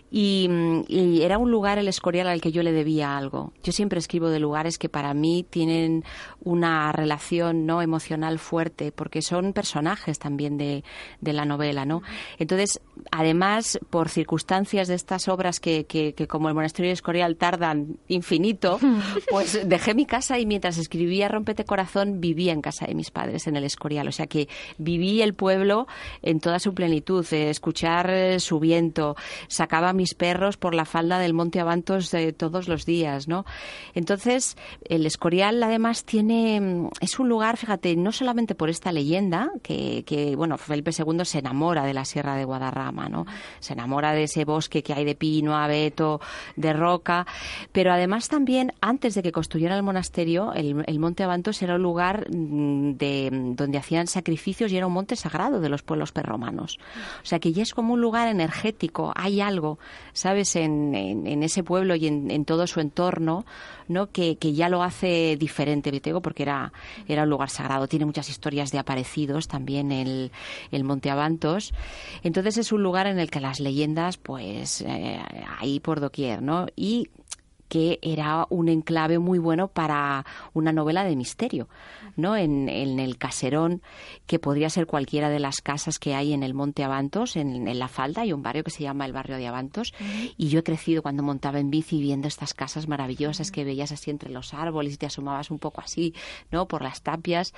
Y, 0.09 0.49
y, 0.87 1.23
era 1.23 1.37
un 1.37 1.51
lugar, 1.51 1.77
el 1.77 1.89
Escorial, 1.89 2.27
al 2.27 2.39
que 2.39 2.53
yo 2.53 2.63
le 2.63 2.71
debía 2.71 3.17
algo. 3.17 3.51
Yo 3.61 3.73
siempre 3.73 3.99
escribo 3.99 4.29
de 4.29 4.39
lugares 4.39 4.77
que 4.77 4.87
para 4.87 5.13
mí 5.13 5.45
tienen 5.49 6.05
una 6.39 6.93
relación 6.93 7.65
no 7.65 7.81
emocional 7.81 8.39
fuerte, 8.39 8.93
porque 8.93 9.21
son 9.21 9.51
personajes 9.51 10.17
también 10.17 10.57
de, 10.57 10.85
de 11.19 11.33
la 11.33 11.43
novela. 11.43 11.83
¿no? 11.83 12.03
Entonces, 12.39 12.79
además, 13.11 13.64
por 13.89 14.09
circunstancias 14.09 14.87
de 14.87 14.95
estas 14.95 15.27
obras 15.27 15.59
que, 15.59 15.85
que, 15.85 16.13
como 16.27 16.49
el 16.49 16.55
Monasterio 16.55 16.89
de 16.89 16.93
Escorial 16.93 17.35
tardan 17.35 17.97
infinito, 18.07 18.79
pues 19.29 19.67
dejé 19.67 19.93
mi 19.93 20.05
casa 20.05 20.39
y 20.39 20.45
mientras 20.45 20.77
escribía 20.77 21.27
Rompete 21.27 21.65
Corazón 21.65 22.21
vivía 22.21 22.53
en 22.53 22.61
casa 22.61 22.85
de 22.85 22.95
mis 22.95 23.11
padres, 23.11 23.47
en 23.47 23.55
el 23.55 23.63
Escorial. 23.63 24.07
O 24.07 24.11
sea 24.11 24.27
que 24.27 24.47
viví 24.77 25.21
el 25.21 25.33
pueblo 25.33 25.87
en 26.21 26.39
toda 26.39 26.59
su 26.59 26.73
plenitud, 26.73 27.25
eh, 27.31 27.49
escuchar 27.49 28.09
eh, 28.09 28.39
su 28.39 28.59
viento, 28.59 29.15
sacaba 29.47 29.89
a 29.89 29.93
mis 29.93 30.13
perros 30.13 30.57
por 30.57 30.75
la 30.75 30.85
falda 30.85 31.19
del 31.19 31.33
Monte 31.33 31.59
Avantos 31.59 32.11
de 32.11 32.33
todos 32.33 32.67
los 32.67 32.85
días, 32.85 33.27
¿no? 33.27 33.45
Entonces, 33.93 34.57
el 34.87 35.05
Escorial 35.05 35.61
además 35.63 36.05
tiene, 36.05 36.59
mm, 36.61 36.89
es 37.01 37.19
un 37.19 37.29
lugar, 37.29 37.57
fíjate, 37.57 37.95
no 37.95 38.11
solamente 38.11 38.55
por 38.55 38.69
esta 38.69 38.91
leyenda, 38.91 39.51
que, 39.63 40.03
que 40.05 40.35
bueno, 40.35 40.57
Felipe 40.57 40.91
II 40.97 41.25
se 41.25 41.39
enamora 41.39 41.85
de 41.85 41.93
la 41.93 42.05
Sierra 42.05 42.35
de 42.35 42.45
Guadarrama, 42.45 43.09
¿no? 43.09 43.25
Se 43.59 43.73
enamora 43.73 44.13
de 44.13 44.23
ese 44.23 44.45
bosque 44.45 44.83
que 44.83 44.93
hay 44.93 45.05
de 45.05 45.15
pino, 45.15 45.55
abeto, 45.55 46.21
de 46.55 46.73
roca, 46.73 47.25
pero 47.71 47.91
además 47.91 48.29
también 48.29 48.73
antes 48.81 49.15
de 49.15 49.23
que 49.23 49.31
construyeran 49.31 49.77
el 49.77 49.83
monasterio, 49.83 50.53
el, 50.53 50.99
monte 50.99 51.23
Avantos 51.23 51.61
era 51.61 51.75
un 51.75 51.83
lugar 51.83 52.27
mm, 52.29 52.93
de, 52.93 53.29
donde 53.55 53.77
hacían 53.77 54.07
sacrificios 54.07 54.71
y 54.71 54.77
era 54.77 54.87
un 54.87 54.93
monte 54.93 55.15
sagrado 55.15 55.59
de 55.59 55.69
los 55.69 55.83
pueblos 55.83 56.11
perromanos. 56.11 56.79
O 57.23 57.25
sea 57.25 57.39
que 57.39 57.53
ya 57.53 57.63
es 57.63 57.73
como 57.73 57.93
un 57.93 58.01
lugar 58.01 58.27
energético, 58.27 59.13
hay 59.15 59.41
algo, 59.41 59.79
¿sabes?, 60.13 60.55
en, 60.55 60.95
ese 61.43 61.63
pueblo 61.63 61.95
y 61.95 62.07
en, 62.07 62.45
todo 62.45 62.67
su 62.67 62.79
entorno, 62.79 63.45
¿no?, 63.87 64.11
que, 64.11 64.37
ya 64.55 64.69
lo 64.69 64.83
hace 64.83 65.35
diferente, 65.37 65.91
Vitego, 65.91 66.21
porque 66.21 66.43
era, 66.43 66.71
era 67.07 67.23
un 67.23 67.29
lugar 67.29 67.49
sagrado. 67.49 67.87
Tiene 67.87 68.05
muchas 68.05 68.29
historias 68.29 68.71
de 68.71 68.79
aparecidos 68.79 69.47
también 69.47 69.91
el, 69.91 70.31
el 70.71 70.83
Monte 70.83 71.09
Avantos. 71.09 71.73
Entonces 72.23 72.57
es 72.57 72.71
un 72.71 72.83
lugar 72.83 73.07
en 73.07 73.19
el 73.19 73.29
que 73.29 73.39
las 73.45 73.59
leyendas, 73.59 74.17
pues 74.17 74.81
eh, 74.81 75.21
ahí 75.59 75.79
por 75.79 75.99
doquier, 75.99 76.41
¿no? 76.41 76.65
Y 76.75 77.09
que 77.67 77.99
era 78.01 78.47
un 78.49 78.69
enclave 78.69 79.19
muy 79.19 79.37
bueno 79.37 79.67
para 79.67 80.25
una 80.53 80.71
novela 80.71 81.03
de 81.03 81.15
misterio, 81.15 81.67
¿no? 82.15 82.35
En, 82.35 82.69
el 82.69 83.17
caserón, 83.17 83.81
que 84.25 84.39
podría 84.39 84.69
ser 84.69 84.85
cualquiera 84.85 85.29
de 85.29 85.39
las 85.39 85.61
casas 85.61 85.99
que 85.99 86.15
hay 86.15 86.33
en 86.33 86.43
el 86.43 86.53
Monte 86.53 86.83
Avantos, 86.83 87.35
en, 87.35 87.77
La 87.77 87.87
Falda, 87.87 88.21
hay 88.21 88.33
un 88.33 88.41
barrio 88.41 88.63
que 88.63 88.71
se 88.71 88.83
llama 88.83 89.05
el 89.05 89.13
barrio 89.13 89.37
de 89.37 89.47
Avantos, 89.47 89.93
y 90.37 90.49
yo 90.49 90.59
he 90.59 90.63
crecido 90.63 91.01
cuando 91.01 91.23
montaba 91.23 91.59
en 91.59 91.69
bici 91.69 92.01
viendo 92.01 92.27
estas 92.27 92.53
casas 92.53 92.87
maravillosas 92.87 93.51
que 93.51 93.63
veías 93.63 93.91
así 93.91 94.11
entre 94.11 94.29
los 94.29 94.53
árboles 94.53 94.93
y 94.93 94.97
te 94.97 95.05
asomabas 95.05 95.51
un 95.51 95.59
poco 95.59 95.81
así, 95.81 96.13
¿no? 96.51 96.67
Por 96.67 96.81
las 96.81 97.01
tapias, 97.01 97.53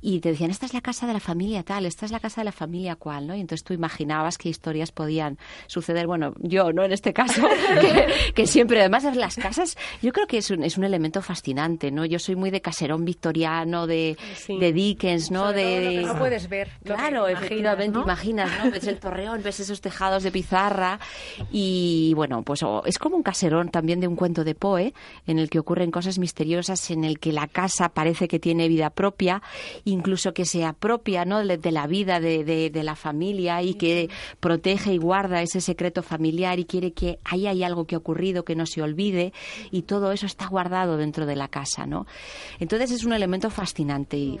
y 0.00 0.20
te 0.20 0.30
decían, 0.30 0.50
esta 0.50 0.66
es 0.66 0.74
la 0.74 0.80
casa 0.80 1.06
de 1.06 1.12
la 1.12 1.20
familia 1.20 1.62
tal, 1.62 1.86
esta 1.86 2.06
es 2.06 2.12
la 2.12 2.20
casa 2.20 2.40
de 2.40 2.46
la 2.46 2.52
familia 2.52 2.96
cual, 2.96 3.26
¿no? 3.26 3.34
Y 3.34 3.40
entonces 3.40 3.64
tú 3.64 3.74
imaginabas 3.74 4.38
qué 4.38 4.48
historias 4.48 4.92
podían 4.92 5.38
suceder, 5.66 6.06
bueno, 6.06 6.34
yo, 6.38 6.72
¿no? 6.72 6.84
En 6.84 6.92
este 6.92 7.12
caso, 7.12 7.42
que, 7.80 8.32
que 8.34 8.46
siempre, 8.46 8.80
además, 8.80 9.04
las 9.16 9.36
casas 9.36 9.76
yo 10.02 10.12
creo 10.12 10.26
que 10.26 10.38
es 10.38 10.50
un, 10.50 10.62
es 10.62 10.78
un 10.78 10.84
elemento 10.84 11.22
fascinante, 11.22 11.90
¿no? 11.90 12.04
Yo 12.04 12.18
soy 12.18 12.36
muy 12.36 12.50
de 12.50 12.60
caserón 12.60 13.04
victoriano, 13.04 13.86
de, 13.86 13.97
de 14.48 14.72
Dickens, 14.72 15.30
¿no? 15.30 15.52
de, 15.52 16.02
no 16.04 16.16
puedes 16.16 16.48
ver. 16.48 16.70
Claro, 16.84 17.28
efectivamente, 17.28 17.98
imaginas, 17.98 18.50
¿no? 18.64 18.70
Ves 18.70 18.86
el 18.86 18.98
torreón, 18.98 19.42
ves 19.42 19.60
esos 19.60 19.80
tejados 19.80 20.22
de 20.22 20.30
pizarra 20.30 20.98
y, 21.50 22.12
bueno, 22.14 22.42
pues 22.42 22.64
es 22.86 22.98
como 22.98 23.16
un 23.16 23.22
caserón 23.22 23.70
también 23.70 24.00
de 24.00 24.08
un 24.08 24.16
cuento 24.16 24.44
de 24.44 24.54
Poe, 24.54 24.94
en 25.26 25.38
el 25.38 25.50
que 25.50 25.58
ocurren 25.58 25.90
cosas 25.90 26.18
misteriosas, 26.18 26.90
en 26.90 27.04
el 27.04 27.18
que 27.18 27.32
la 27.32 27.46
casa 27.46 27.88
parece 27.90 28.28
que 28.28 28.38
tiene 28.38 28.68
vida 28.68 28.90
propia, 28.90 29.42
incluso 29.84 30.32
que 30.32 30.44
se 30.44 30.64
apropia, 30.64 31.24
¿no? 31.24 31.44
De, 31.44 31.72
la 31.72 31.86
vida 31.86 32.20
de, 32.20 32.44
de, 32.44 32.82
la 32.82 32.94
familia 32.94 33.62
y 33.62 33.74
que 33.74 34.08
protege 34.40 34.94
y 34.94 34.98
guarda 34.98 35.42
ese 35.42 35.60
secreto 35.60 36.02
familiar 36.02 36.58
y 36.58 36.64
quiere 36.64 36.92
que 36.92 37.18
ahí 37.24 37.46
hay 37.46 37.62
algo 37.62 37.86
que 37.86 37.94
ha 37.94 37.98
ocurrido 37.98 38.44
que 38.44 38.54
no 38.54 38.66
se 38.66 38.80
olvide 38.80 39.32
y 39.70 39.82
todo 39.82 40.12
eso 40.12 40.26
está 40.26 40.46
guardado 40.46 40.96
dentro 40.96 41.26
de 41.26 41.36
la 41.36 41.48
casa, 41.48 41.86
¿no? 41.86 42.06
Entonces 42.58 42.90
es 42.90 43.04
un 43.04 43.12
elemento 43.12 43.50
fascinante. 43.88 44.16
Y... 44.16 44.40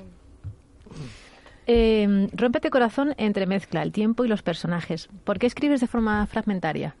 Eh, 1.66 2.28
Rómpete 2.32 2.70
corazón 2.70 3.14
entremezcla 3.18 3.82
el 3.82 3.92
tiempo 3.92 4.24
y 4.24 4.28
los 4.28 4.42
personajes. 4.42 5.08
¿Por 5.24 5.38
qué 5.38 5.46
escribes 5.46 5.80
de 5.80 5.86
forma 5.86 6.26
fragmentaria? 6.26 6.94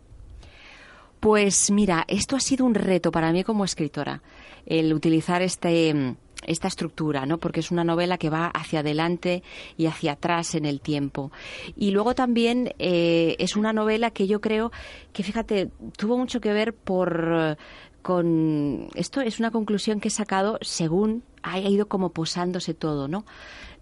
Pues 1.20 1.70
mira, 1.70 2.04
esto 2.06 2.36
ha 2.36 2.40
sido 2.40 2.64
un 2.64 2.74
reto 2.74 3.10
para 3.10 3.32
mí 3.32 3.42
como 3.42 3.64
escritora, 3.64 4.22
el 4.66 4.92
utilizar 4.92 5.42
este 5.42 6.16
esta 6.46 6.68
estructura, 6.68 7.26
¿no? 7.26 7.38
Porque 7.38 7.58
es 7.58 7.72
una 7.72 7.82
novela 7.82 8.16
que 8.16 8.30
va 8.30 8.46
hacia 8.46 8.78
adelante 8.78 9.42
y 9.76 9.86
hacia 9.86 10.12
atrás 10.12 10.54
en 10.54 10.66
el 10.66 10.80
tiempo. 10.80 11.32
Y 11.76 11.90
luego 11.90 12.14
también 12.14 12.72
eh, 12.78 13.34
es 13.40 13.56
una 13.56 13.72
novela 13.72 14.12
que 14.12 14.28
yo 14.28 14.40
creo 14.40 14.70
que, 15.12 15.24
fíjate, 15.24 15.68
tuvo 15.96 16.16
mucho 16.16 16.40
que 16.40 16.52
ver 16.52 16.74
por 16.74 17.58
con 18.02 18.88
esto 18.94 19.20
es 19.20 19.40
una 19.40 19.50
conclusión 19.50 20.00
que 20.00 20.08
he 20.08 20.10
sacado 20.10 20.58
según 20.62 21.24
ha 21.42 21.58
ido 21.58 21.88
como 21.88 22.10
posándose 22.10 22.74
todo, 22.74 23.08
¿no? 23.08 23.24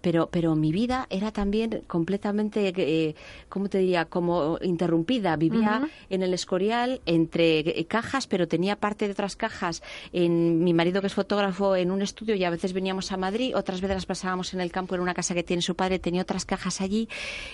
pero, 0.01 0.29
pero 0.31 0.55
mi 0.55 0.71
vida 0.71 1.07
era 1.09 1.31
también 1.31 1.83
completamente, 1.87 2.73
eh, 2.75 3.15
¿cómo 3.49 3.69
te 3.69 3.79
diría?, 3.79 4.05
como 4.05 4.57
interrumpida. 4.61 5.35
Vivía 5.35 5.89
en 6.09 6.23
el 6.23 6.33
Escorial 6.33 7.01
entre 7.05 7.59
eh, 7.59 7.85
cajas, 7.85 8.27
pero 8.27 8.47
tenía 8.47 8.75
parte 8.75 9.05
de 9.05 9.11
otras 9.11 9.35
cajas 9.35 9.83
en 10.13 10.63
mi 10.63 10.73
marido, 10.73 11.01
que 11.01 11.07
es 11.07 11.13
fotógrafo, 11.13 11.75
en 11.75 11.91
un 11.91 12.01
estudio 12.01 12.35
y 12.35 12.43
a 12.43 12.49
veces 12.49 12.73
veníamos 12.73 13.11
a 13.11 13.17
Madrid, 13.17 13.55
otras 13.55 13.81
veces 13.81 13.97
las 13.97 14.05
pasábamos 14.05 14.53
en 14.53 14.61
el 14.61 14.71
campo 14.71 14.95
en 14.95 15.01
una 15.01 15.13
casa 15.13 15.33
que 15.33 15.43
tiene 15.43 15.61
su 15.61 15.75
padre, 15.75 15.99
tenía 15.99 16.21
otras 16.21 16.45
cajas 16.45 16.81
allí. 16.81 17.09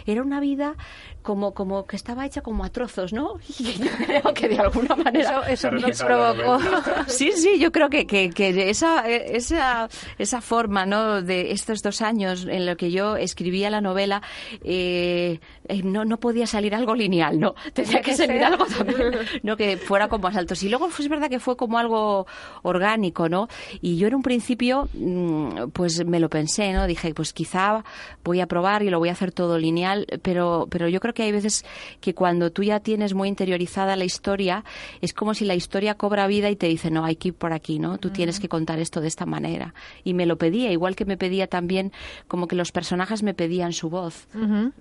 Era 0.06 0.22
una 0.22 0.40
vida 0.40 0.76
como, 1.24 1.54
como 1.54 1.86
que 1.86 1.96
estaba 1.96 2.26
hecha 2.26 2.42
como 2.42 2.64
a 2.64 2.70
trozos, 2.70 3.14
¿no? 3.14 3.36
Y 3.60 3.74
yo 3.80 3.90
creo 4.06 4.34
que 4.34 4.50
de 4.50 4.60
alguna 4.60 4.96
manera 4.96 5.42
eso, 5.50 5.72
nos 5.72 6.02
provocó. 6.04 6.60
sí, 7.08 7.32
sí, 7.32 7.60
yo 7.60 7.72
creo 7.72 7.90
que, 7.90 8.06
que, 8.06 8.30
que 8.30 8.70
esa, 8.70 9.08
esa, 9.08 9.90
esa 10.18 10.42
forma, 10.42 10.86
¿no?, 10.86 11.22
de 11.22 11.52
estos 11.52 11.82
dos 11.82 12.02
años 12.02 12.46
en 12.50 12.66
lo 12.66 12.76
que 12.76 12.92
yo 12.92 13.16
escribía 13.16 13.70
la 13.70 13.82
novela, 13.82 14.22
eh, 14.64 15.40
eh, 15.68 15.82
no, 15.84 16.06
no 16.06 16.20
podía 16.20 16.46
salir 16.46 16.76
algo 16.76 16.94
lineal, 16.96 17.40
¿no? 17.40 17.56
Tenía 17.74 18.02
que 18.02 18.14
salir 18.14 18.44
algo 18.44 18.66
también, 18.66 19.14
no 19.44 19.56
que 19.56 19.78
fuera 19.78 20.10
como 20.10 20.28
asaltos. 20.28 20.62
Y 20.64 20.70
luego 20.70 20.88
pues, 20.88 21.00
es 21.00 21.10
verdad 21.10 21.30
que 21.30 21.40
fue 21.40 21.56
como 21.56 21.78
algo 21.78 22.28
orgánico, 22.64 23.30
¿no? 23.30 23.48
Y 23.82 23.98
yo 23.98 24.08
en 24.08 24.16
un 24.16 24.24
principio, 24.24 24.90
mm, 24.94 25.70
pues 25.72 26.06
me 26.06 26.20
lo 26.20 26.30
pensé, 26.30 26.74
¿no? 26.74 26.86
Dije, 26.86 27.14
pues 27.14 27.34
quizá 27.34 27.84
voy 28.24 28.42
a 28.42 28.48
probar 28.48 28.84
y 28.84 28.90
lo 28.90 29.00
voy 29.00 29.10
a 29.10 29.14
hacer 29.14 29.32
todo 29.32 29.58
lineal, 29.58 30.06
pero, 30.22 30.68
pero 30.70 30.88
yo 30.88 31.00
creo 31.00 31.13
que 31.14 31.24
hay 31.24 31.32
veces 31.32 31.66
que 32.02 32.14
cuando 32.14 32.52
tú 32.52 32.64
ya 32.64 32.80
tienes 32.80 33.14
muy 33.14 33.28
interiorizada 33.28 33.96
la 33.96 34.06
historia, 34.06 34.64
es 35.02 35.14
como 35.14 35.34
si 35.34 35.46
la 35.46 35.56
historia 35.56 35.96
cobra 35.96 36.28
vida 36.28 36.50
y 36.50 36.56
te 36.56 36.68
dice, 36.68 36.92
no, 36.92 37.06
hay 37.06 37.16
que 37.16 37.30
ir 37.30 37.34
por 37.34 37.54
aquí, 37.54 37.80
¿no? 37.80 37.98
Tú 37.98 38.10
tienes 38.10 38.40
que 38.40 38.50
contar 38.50 38.80
esto 38.80 39.02
de 39.02 39.08
esta 39.08 39.26
manera. 39.26 39.74
Y 40.04 40.14
me 40.14 40.26
lo 40.26 40.38
pedía, 40.38 40.72
igual 40.72 40.96
que 40.96 41.06
me 41.06 41.18
pedía 41.18 41.48
también 41.48 41.92
como 42.28 42.48
que 42.48 42.56
los 42.56 42.72
personajes 42.72 43.24
me 43.24 43.34
pedían 43.34 43.74
su 43.74 43.90
voz. 43.90 44.28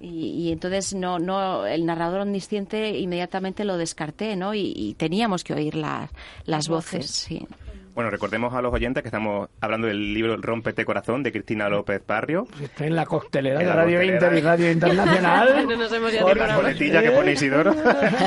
y, 0.00 0.50
entonces 0.52 0.94
no, 0.94 1.18
no, 1.18 1.66
el 1.66 1.86
narrador 1.86 2.20
omnisciente 2.20 2.98
inmediatamente 2.98 3.64
lo 3.64 3.76
descarté, 3.76 4.36
¿no? 4.36 4.54
Y, 4.54 4.94
teníamos 4.98 5.42
que 5.44 5.54
oír 5.54 5.74
las 5.74 6.68
voces, 6.68 7.06
sí. 7.10 7.46
Bueno, 7.94 8.08
recordemos 8.08 8.54
a 8.54 8.62
los 8.62 8.72
oyentes 8.72 9.02
que 9.02 9.08
estamos 9.08 9.50
hablando 9.60 9.86
del 9.86 10.14
libro 10.14 10.36
Rómpete 10.38 10.84
Corazón 10.84 11.22
de 11.22 11.30
Cristina 11.30 11.68
López 11.68 12.02
Barrio. 12.06 12.46
Pues 12.50 12.62
está 12.62 12.86
en 12.86 12.96
la 12.96 13.04
costelera 13.04 13.58
de 13.58 13.70
Radio 13.70 14.02
Inter 14.02 14.32
y 14.32 14.40
Radio 14.40 14.70
Internacional. 14.70 15.66
no 15.68 15.76
nos 15.76 15.92
hemos 15.92 16.14
por 16.14 16.36
la 16.36 16.56
boletilla 16.56 17.02
que 17.02 17.10
pone 17.10 17.32
Isidoro. 17.32 17.74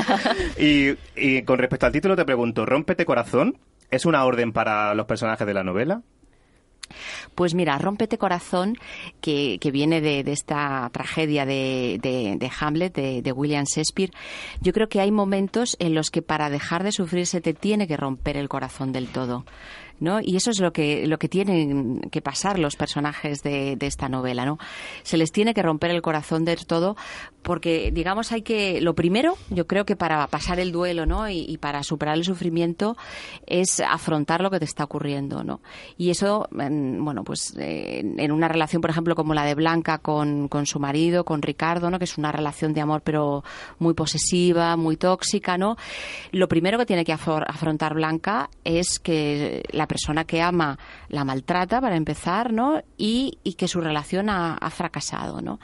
y, 0.58 0.94
y 1.16 1.42
con 1.42 1.58
respecto 1.58 1.86
al 1.86 1.92
título 1.92 2.14
te 2.14 2.24
pregunto, 2.24 2.64
¿Rómpete 2.64 3.04
Corazón 3.04 3.58
es 3.90 4.06
una 4.06 4.24
orden 4.24 4.52
para 4.52 4.94
los 4.94 5.06
personajes 5.06 5.46
de 5.46 5.54
la 5.54 5.64
novela? 5.64 6.02
Pues 7.36 7.54
mira, 7.54 7.76
Rómpete 7.76 8.16
Corazón, 8.16 8.78
que, 9.20 9.60
viene 9.70 10.00
de, 10.00 10.20
esta 10.32 10.88
tragedia 10.90 11.44
de, 11.44 12.50
Hamlet, 12.58 12.94
de, 12.94 13.32
William 13.32 13.64
Shakespeare, 13.64 14.10
yo 14.62 14.72
creo 14.72 14.88
que 14.88 15.02
hay 15.02 15.12
momentos 15.12 15.76
en 15.78 15.94
los 15.94 16.10
que 16.10 16.22
para 16.22 16.48
dejar 16.48 16.82
de 16.82 16.92
sufrir 16.92 17.26
se 17.26 17.42
te 17.42 17.52
tiene 17.52 17.86
que 17.86 17.98
romper 17.98 18.38
el 18.38 18.48
corazón 18.48 18.90
del 18.90 19.08
todo. 19.08 19.44
¿no? 20.00 20.20
Y 20.22 20.36
eso 20.36 20.50
es 20.50 20.60
lo 20.60 20.72
que, 20.72 21.06
lo 21.06 21.18
que 21.18 21.28
tienen 21.28 22.00
que 22.10 22.20
pasar 22.20 22.58
los 22.58 22.76
personajes 22.76 23.42
de, 23.42 23.76
de 23.76 23.86
esta 23.86 24.08
novela, 24.08 24.44
¿no? 24.44 24.58
Se 25.02 25.16
les 25.16 25.32
tiene 25.32 25.54
que 25.54 25.62
romper 25.62 25.90
el 25.90 26.02
corazón 26.02 26.44
de 26.44 26.56
todo 26.56 26.96
porque, 27.46 27.92
digamos, 27.92 28.32
hay 28.32 28.42
que... 28.42 28.80
Lo 28.80 28.96
primero, 28.96 29.38
yo 29.50 29.68
creo 29.68 29.86
que 29.86 29.94
para 29.94 30.26
pasar 30.26 30.58
el 30.58 30.72
duelo, 30.72 31.06
¿no? 31.06 31.30
Y, 31.30 31.56
para 31.58 31.84
superar 31.84 32.16
el 32.16 32.24
sufrimiento 32.24 32.96
es 33.46 33.78
afrontar 33.78 34.40
lo 34.40 34.50
que 34.50 34.58
te 34.58 34.64
está 34.64 34.82
ocurriendo, 34.82 35.44
¿no? 35.44 35.60
Y 35.96 36.10
eso, 36.10 36.48
bueno, 36.50 37.22
pues 37.22 37.54
en 37.56 38.32
una 38.32 38.48
relación, 38.48 38.82
por 38.82 38.90
ejemplo, 38.90 39.14
como 39.14 39.32
la 39.32 39.44
de 39.44 39.54
Blanca 39.54 39.98
con, 39.98 40.48
con 40.48 40.66
su 40.66 40.80
marido, 40.80 41.24
con 41.24 41.40
Ricardo, 41.40 41.88
¿no? 41.88 42.00
Que 42.00 42.04
es 42.06 42.18
una 42.18 42.32
relación 42.32 42.74
de 42.74 42.80
amor 42.80 43.02
pero 43.02 43.44
muy 43.78 43.94
posesiva, 43.94 44.76
muy 44.76 44.96
tóxica, 44.96 45.56
¿no? 45.56 45.76
Lo 46.32 46.48
primero 46.48 46.78
que 46.78 46.86
tiene 46.86 47.04
que 47.04 47.12
afrontar 47.12 47.94
Blanca 47.94 48.50
es 48.64 48.98
que 48.98 49.62
la 49.70 49.86
persona 49.86 50.24
que 50.24 50.42
ama 50.42 50.80
la 51.08 51.24
maltrata, 51.24 51.80
para 51.80 51.94
empezar, 51.94 52.52
¿no? 52.52 52.82
Y, 52.96 53.38
que 53.56 53.68
su 53.68 53.80
relación 53.80 54.28
ha, 54.28 54.54
ha 54.54 54.70
fracasado, 54.70 55.40
¿no? 55.40 55.60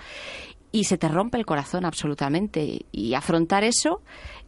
Y 0.73 0.85
se 0.85 0.99
te 0.99 1.09
rompe 1.09 1.39
el 1.39 1.47
corazón 1.47 1.85
absolutamente. 1.85 2.87
Y 2.91 3.15
afrontar 3.15 3.63
eso 3.63 4.01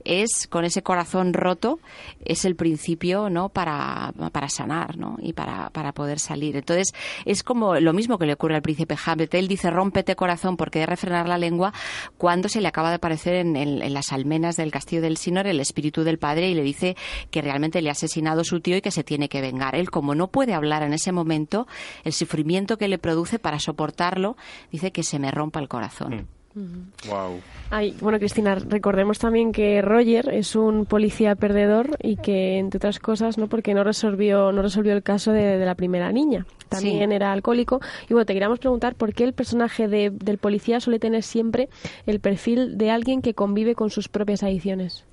es 0.04 0.46
con 0.48 0.64
ese 0.64 0.82
corazón 0.82 1.32
roto 1.32 1.78
es 2.24 2.44
el 2.44 2.56
principio 2.56 3.30
no 3.30 3.48
para, 3.48 4.12
para 4.32 4.48
sanar 4.48 4.96
¿no? 4.96 5.16
y 5.20 5.32
para, 5.32 5.70
para 5.70 5.92
poder 5.92 6.18
salir. 6.18 6.56
Entonces 6.56 6.94
es 7.24 7.42
como 7.42 7.76
lo 7.80 7.92
mismo 7.92 8.18
que 8.18 8.26
le 8.26 8.34
ocurre 8.34 8.56
al 8.56 8.62
príncipe 8.62 8.96
Hamlet. 9.04 9.34
Él 9.34 9.48
dice 9.48 9.70
rómpete 9.70 10.16
corazón 10.16 10.56
porque 10.56 10.80
de 10.80 10.86
refrenar 10.86 11.28
la 11.28 11.38
lengua 11.38 11.72
cuando 12.16 12.48
se 12.48 12.60
le 12.60 12.68
acaba 12.68 12.90
de 12.90 12.96
aparecer 12.96 13.34
en, 13.34 13.56
en, 13.56 13.94
las 13.94 14.12
almenas 14.12 14.56
del 14.56 14.70
castillo 14.70 15.02
del 15.02 15.16
Sinor 15.16 15.46
el 15.46 15.60
espíritu 15.60 16.04
del 16.04 16.18
padre 16.18 16.48
y 16.50 16.54
le 16.54 16.62
dice 16.62 16.96
que 17.30 17.42
realmente 17.42 17.80
le 17.80 17.88
ha 17.88 17.92
asesinado 17.92 18.44
su 18.44 18.60
tío 18.60 18.76
y 18.76 18.80
que 18.80 18.90
se 18.90 19.04
tiene 19.04 19.28
que 19.28 19.40
vengar 19.40 19.74
él 19.74 19.90
como 19.90 20.14
no 20.14 20.28
puede 20.28 20.54
hablar 20.54 20.82
en 20.82 20.92
ese 20.92 21.12
momento 21.12 21.66
el 22.02 22.12
sufrimiento 22.12 22.76
que 22.76 22.88
le 22.88 22.98
produce 22.98 23.38
para 23.38 23.58
soportarlo 23.60 24.36
dice 24.72 24.92
que 24.92 25.02
se 25.02 25.18
me 25.18 25.30
rompa 25.30 25.60
el 25.60 25.68
corazón 25.68 26.28
Wow. 26.54 27.40
Ay, 27.70 27.96
bueno, 28.00 28.18
Cristina, 28.18 28.54
recordemos 28.54 29.18
también 29.18 29.50
que 29.50 29.82
Roger 29.82 30.28
es 30.32 30.54
un 30.54 30.86
policía 30.86 31.34
perdedor 31.34 31.96
y 32.00 32.16
que, 32.16 32.58
entre 32.58 32.78
otras 32.78 33.00
cosas, 33.00 33.38
no 33.38 33.48
porque 33.48 33.74
no 33.74 33.82
resolvió, 33.82 34.52
no 34.52 34.62
resolvió 34.62 34.92
el 34.92 35.02
caso 35.02 35.32
de, 35.32 35.64
la 35.64 35.74
primera 35.74 36.12
niña. 36.12 36.46
También 36.68 37.10
era 37.10 37.32
alcohólico. 37.32 37.80
Y 38.08 38.14
bueno, 38.14 38.26
te 38.26 38.34
queríamos 38.34 38.58
preguntar 38.58 38.94
por 38.94 39.14
qué 39.14 39.24
el 39.24 39.32
personaje 39.32 39.88
del 39.88 40.38
policía 40.38 40.80
suele 40.80 40.98
tener 40.98 41.22
siempre 41.22 41.68
el 42.06 42.20
perfil 42.20 42.78
de 42.78 42.90
alguien 42.90 43.22
que 43.22 43.34
convive 43.34 43.74
con 43.74 43.90
sus 43.90 44.08
propias 44.08 44.42
adicciones. 44.42 45.04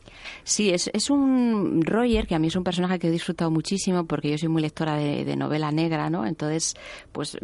Sí, 0.43 0.69
es, 0.71 0.89
es 0.93 1.09
un 1.09 1.81
Roger, 1.83 2.27
que 2.27 2.35
a 2.35 2.39
mí 2.39 2.47
es 2.47 2.55
un 2.55 2.63
personaje 2.63 2.99
que 2.99 3.07
he 3.07 3.11
disfrutado 3.11 3.51
muchísimo 3.51 4.05
porque 4.05 4.31
yo 4.31 4.37
soy 4.37 4.49
muy 4.49 4.61
lectora 4.61 4.95
de, 4.95 5.35
novela 5.35 5.71
negra, 5.71 6.09
¿no? 6.09 6.25
Entonces, 6.25 6.75
pues 7.11 7.37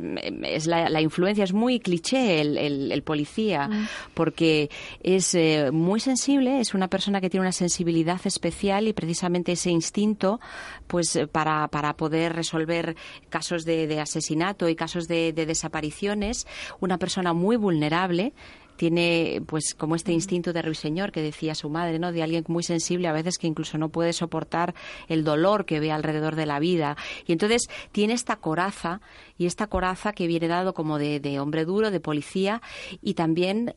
es 0.43 0.67
la, 0.67 1.01
influencia, 1.01 1.43
es 1.43 1.53
muy 1.53 1.79
cliché 1.79 2.41
el, 2.41 2.57
el, 2.57 3.03
policía, 3.03 3.67
mm. 3.67 3.87
porque 4.13 4.69
es 5.01 5.33
eh, 5.35 5.69
muy 5.71 5.99
sensible, 5.99 6.59
es 6.59 6.73
una 6.73 6.89
persona 6.89 7.21
que 7.21 7.29
tiene 7.29 7.41
una 7.41 7.51
sensibilidad 7.51 8.19
especial 8.25 8.87
y 8.87 8.93
precisamente 8.93 9.53
ese 9.53 9.69
instinto, 9.69 10.39
pues 10.87 11.15
eh, 11.15 11.27
para, 11.27 11.67
para 11.69 11.95
poder 11.95 12.33
resolver 12.33 12.95
casos 13.29 13.65
de, 13.65 13.87
de 13.87 13.99
asesinato 13.99 14.69
y 14.69 14.75
casos 14.75 15.07
de, 15.07 15.33
de 15.33 15.45
desapariciones, 15.45 16.47
una 16.79 16.97
persona 16.97 17.33
muy 17.33 17.55
vulnerable, 17.55 18.33
tiene 18.77 19.41
pues 19.45 19.73
como 19.75 19.95
este 19.95 20.11
instinto 20.13 20.53
de 20.53 20.61
ruiseñor 20.61 21.11
que 21.11 21.21
decía 21.21 21.55
su 21.55 21.69
madre, 21.69 21.99
¿no? 21.99 22.11
De 22.11 22.23
alguien 22.23 22.45
muy 22.47 22.63
sensible 22.63 23.07
a 23.07 23.11
veces 23.11 23.37
que 23.37 23.47
incluso 23.47 23.77
no 23.77 23.89
puede 23.89 24.13
soportar 24.13 24.73
el 25.07 25.23
dolor 25.23 25.65
que 25.65 25.79
ve 25.79 25.91
alrededor 25.91 26.35
de 26.35 26.45
la 26.45 26.59
vida. 26.59 26.95
Y 27.25 27.33
entonces 27.33 27.67
tiene 27.91 28.13
esta 28.13 28.37
coraza 28.37 29.01
y 29.37 29.45
esta 29.45 29.67
coraza 29.67 30.13
que 30.13 30.27
viene 30.27 30.47
dado 30.47 30.73
como 30.73 30.97
de, 30.97 31.39
hombre 31.39 31.65
duro, 31.65 31.91
de 31.91 31.99
policía 31.99 32.61
y 33.01 33.13
también 33.13 33.73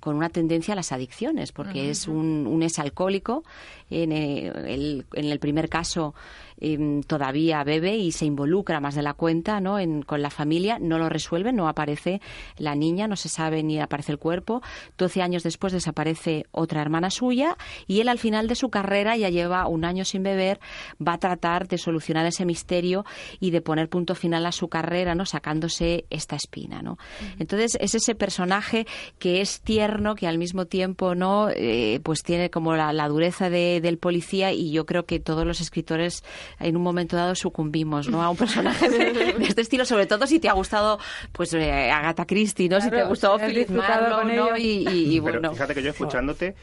con 0.00 0.16
una 0.16 0.28
tendencia 0.28 0.72
a 0.72 0.76
las 0.76 0.92
adicciones, 0.92 1.52
porque 1.52 1.90
es 1.90 2.08
un, 2.08 2.46
un 2.46 2.66
alcohólico 2.78 3.44
En 3.90 4.12
el, 4.12 5.06
en 5.12 5.24
el 5.26 5.38
primer 5.38 5.68
caso 5.68 6.14
Em, 6.58 7.02
todavía 7.02 7.62
bebe 7.64 7.96
y 7.96 8.12
se 8.12 8.24
involucra 8.24 8.80
más 8.80 8.94
de 8.94 9.02
la 9.02 9.12
cuenta 9.12 9.60
¿no? 9.60 9.76
con 10.06 10.22
la 10.22 10.30
familia, 10.30 10.78
no 10.80 10.98
lo 10.98 11.08
resuelve, 11.08 11.52
no 11.52 11.68
aparece 11.68 12.20
la 12.56 12.74
niña, 12.74 13.06
no 13.08 13.16
se 13.16 13.28
sabe 13.28 13.62
ni 13.62 13.78
aparece 13.78 14.12
el 14.12 14.18
cuerpo. 14.18 14.62
Doce 14.96 15.20
años 15.20 15.42
después 15.42 15.72
desaparece 15.72 16.46
otra 16.52 16.80
hermana 16.80 17.10
suya 17.10 17.58
y 17.86 18.00
él 18.00 18.08
al 18.08 18.18
final 18.18 18.48
de 18.48 18.54
su 18.54 18.70
carrera 18.70 19.16
ya 19.16 19.28
lleva 19.28 19.66
un 19.68 19.84
año 19.84 20.04
sin 20.04 20.22
beber, 20.22 20.58
va 21.06 21.14
a 21.14 21.18
tratar 21.18 21.68
de 21.68 21.76
solucionar 21.76 22.24
ese 22.24 22.46
misterio 22.46 23.04
y 23.38 23.50
de 23.50 23.60
poner 23.60 23.88
punto 23.88 24.14
final 24.14 24.46
a 24.46 24.52
su 24.52 24.68
carrera, 24.68 25.14
¿no? 25.14 25.26
sacándose 25.26 26.06
esta 26.08 26.36
espina. 26.36 26.80
¿no? 26.80 26.96
Entonces 27.38 27.76
es 27.80 27.94
ese 27.94 28.14
personaje 28.14 28.86
que 29.18 29.42
es 29.42 29.60
tierno, 29.60 30.14
que 30.14 30.26
al 30.26 30.38
mismo 30.38 30.64
tiempo 30.64 31.14
no 31.14 31.50
eh, 31.50 32.00
pues 32.02 32.22
tiene 32.22 32.48
como 32.48 32.74
la, 32.74 33.08
dureza 33.08 33.50
del 33.50 33.98
policía 33.98 34.52
y 34.52 34.72
yo 34.72 34.84
creo 34.86 35.04
que 35.04 35.20
todos 35.20 35.46
los 35.46 35.60
escritores 35.60 36.24
en 36.58 36.76
un 36.76 36.82
momento 36.82 37.16
dado 37.16 37.34
sucumbimos 37.34 38.08
¿no? 38.08 38.22
a 38.22 38.30
un 38.30 38.36
personaje 38.36 38.88
de, 38.88 39.36
este 39.40 39.62
estilo, 39.62 39.84
sobre 39.84 40.06
todo 40.06 40.26
si 40.26 40.40
te 40.40 40.48
ha 40.48 40.52
gustado 40.52 40.98
pues 41.32 41.52
eh, 41.54 41.90
Agatha 41.90 42.26
Christie, 42.26 42.68
¿no? 42.68 42.80
si 42.80 42.90
te 42.90 43.00
ha 43.00 43.04
gustado 43.06 43.38
Philip 43.38 43.68
Marlowe, 43.70 44.58
Y, 44.58 45.18
bueno. 45.20 45.52
fíjate 45.52 45.74
que 45.74 45.82
yo 45.82 45.90
escuchándote 45.90 46.54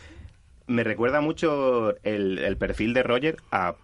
me 0.67 0.83
recuerda 0.83 1.21
mucho 1.21 1.95
el, 2.03 2.57
perfil 2.57 2.93
de 2.93 3.03
Roger 3.03 3.37
a 3.51 3.75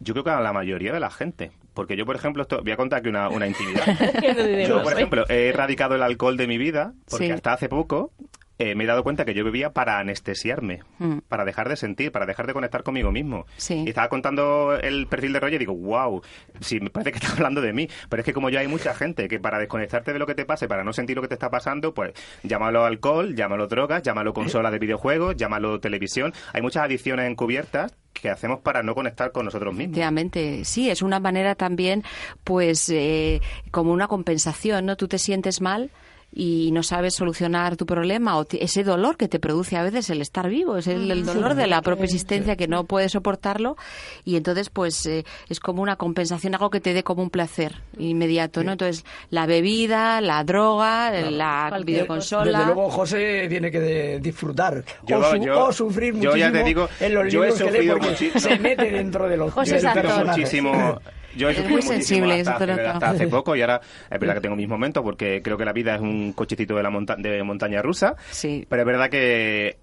yo 0.00 0.14
creo 0.14 0.24
que 0.24 0.30
a 0.30 0.40
la 0.40 0.52
mayoría 0.52 0.92
de 0.92 1.00
la 1.00 1.10
gente. 1.10 1.50
Porque 1.74 1.96
yo, 1.96 2.06
por 2.06 2.16
ejemplo, 2.16 2.42
esto, 2.42 2.60
voy 2.62 2.72
a 2.72 2.76
contar 2.76 3.00
aquí 3.00 3.08
una, 3.08 3.28
una 3.28 3.46
intimidad. 3.46 3.84
yo, 4.68 4.82
por 4.82 4.92
ejemplo, 4.92 5.24
he 5.28 5.48
erradicado 5.48 5.94
el 5.94 6.02
alcohol 6.02 6.36
de 6.36 6.46
mi 6.46 6.58
vida 6.58 6.92
porque 7.08 7.32
hasta 7.32 7.52
hace 7.52 7.68
poco 7.68 8.12
eh, 8.58 8.74
me 8.74 8.84
he 8.84 8.86
dado 8.86 9.04
cuenta 9.04 9.24
que 9.24 9.34
yo 9.34 9.44
bebía 9.44 9.72
para 9.72 9.98
anestesiarme, 10.00 10.80
mm. 10.98 11.18
para 11.28 11.44
dejar 11.44 11.68
de 11.68 11.76
sentir, 11.76 12.10
para 12.10 12.26
dejar 12.26 12.46
de 12.48 12.52
conectar 12.52 12.82
conmigo 12.82 13.12
mismo. 13.12 13.46
Y 13.68 13.88
estaba 13.88 14.08
contando 14.08 14.74
el 14.74 15.06
perfil 15.06 15.32
de 15.32 15.40
Roger 15.40 15.54
y 15.54 15.58
digo, 15.58 15.74
wow, 15.74 16.22
sí, 16.60 16.80
me 16.80 16.90
parece 16.90 17.12
que 17.12 17.18
está 17.24 17.32
hablando 17.32 17.60
de 17.60 17.72
mí. 17.72 17.88
Pero 18.08 18.20
es 18.20 18.26
que 18.26 18.32
como 18.32 18.50
yo 18.50 18.58
hay 18.58 18.66
mucha 18.66 18.94
gente 18.94 19.28
que 19.28 19.38
para 19.38 19.58
desconectarte 19.58 20.12
de 20.12 20.18
lo 20.18 20.26
que 20.26 20.34
te 20.34 20.44
pase, 20.44 20.66
para 20.66 20.82
no 20.82 20.92
sentir 20.92 21.16
lo 21.16 21.22
que 21.22 21.28
te 21.28 21.34
está 21.34 21.50
pasando, 21.50 21.94
pues 21.94 22.12
llámalo 22.42 22.84
alcohol, 22.84 23.36
llámalo 23.36 23.68
drogas, 23.68 24.02
llámalo 24.02 24.34
consola 24.34 24.70
de 24.70 24.78
videojuegos, 24.80 25.36
llámalo 25.36 25.78
televisión. 25.78 26.32
Hay 26.52 26.60
muchas 26.60 26.82
adicciones 26.82 27.30
encubiertas 27.30 27.94
que 28.12 28.30
hacemos 28.30 28.60
para 28.60 28.82
no 28.82 28.96
conectar 28.96 29.30
con 29.30 29.44
nosotros 29.44 29.72
mismos. 29.72 29.92
Efectivamente, 29.92 30.64
sí, 30.64 30.90
es 30.90 31.02
una 31.02 31.20
manera 31.20 31.54
también, 31.54 32.02
pues, 32.42 32.88
eh, 32.88 33.40
como 33.70 33.92
una 33.92 34.08
compensación, 34.08 34.86
¿no? 34.86 34.96
Tú 34.96 35.06
te 35.06 35.18
sientes 35.18 35.60
mal 35.60 35.90
y 36.32 36.70
no 36.72 36.82
sabes 36.82 37.14
solucionar 37.14 37.76
tu 37.76 37.86
problema 37.86 38.38
o 38.38 38.46
ese 38.50 38.84
dolor 38.84 39.16
que 39.16 39.28
te 39.28 39.38
produce 39.38 39.76
a 39.76 39.82
veces 39.82 40.10
el 40.10 40.20
estar 40.20 40.48
vivo, 40.48 40.76
es 40.76 40.86
el, 40.86 41.24
dolor 41.24 41.54
de 41.54 41.66
la 41.66 41.82
propia 41.82 42.04
existencia 42.04 42.56
que 42.56 42.68
no 42.68 42.84
puedes 42.84 43.12
soportarlo 43.12 43.76
y 44.24 44.36
entonces 44.36 44.70
pues 44.70 45.06
eh, 45.06 45.24
es 45.48 45.58
como 45.58 45.82
una 45.82 45.96
compensación, 45.96 46.54
algo 46.54 46.70
que 46.70 46.80
te 46.80 46.92
dé 46.92 47.02
como 47.02 47.22
un 47.22 47.30
placer 47.30 47.82
inmediato, 47.98 48.62
¿no? 48.62 48.72
Entonces 48.72 49.04
la 49.30 49.46
bebida, 49.46 50.20
la 50.20 50.44
droga, 50.44 51.10
la 51.10 51.80
videoconsola. 51.84 52.58
Desde 52.58 52.74
luego 52.74 52.90
José 52.90 53.46
tiene 53.48 53.70
que 53.70 54.20
disfrutar 54.20 54.84
o, 55.10 55.72
sufrir 55.72 56.14
muchísimo 56.14 56.34
yo 56.34 56.36
ya 56.36 56.52
te 56.52 56.62
digo, 56.62 56.88
en 57.00 57.14
los 57.14 57.32
yo 57.32 57.44
he 57.44 57.52
sufrido 57.52 57.98
muchísimo. 57.98 58.40
se 58.40 58.58
mete 58.58 58.90
dentro 58.90 59.28
de 59.28 59.36
los 59.36 59.52
José 59.52 59.80
muchísimo 60.24 61.00
yo 61.38 61.48
es 61.48 61.68
muy 61.68 61.82
sensible 61.82 62.40
hasta, 62.40 63.08
hace 63.08 63.28
poco 63.28 63.56
y 63.56 63.62
ahora 63.62 63.80
es 64.10 64.20
verdad 64.20 64.34
que 64.34 64.40
tengo 64.40 64.56
mis 64.56 64.68
momentos 64.68 65.02
porque 65.02 65.40
creo 65.42 65.56
que 65.56 65.64
la 65.64 65.72
vida 65.72 65.94
es 65.94 66.00
un 66.00 66.32
cochecito 66.32 66.74
de 66.76 66.82
la 66.82 66.90
de 67.18 67.42
montaña 67.42 67.80
rusa. 67.82 68.16
Sí. 68.30 68.66
Pero 68.68 68.82
es 68.82 68.86
verdad 68.86 69.08
que 69.08 69.78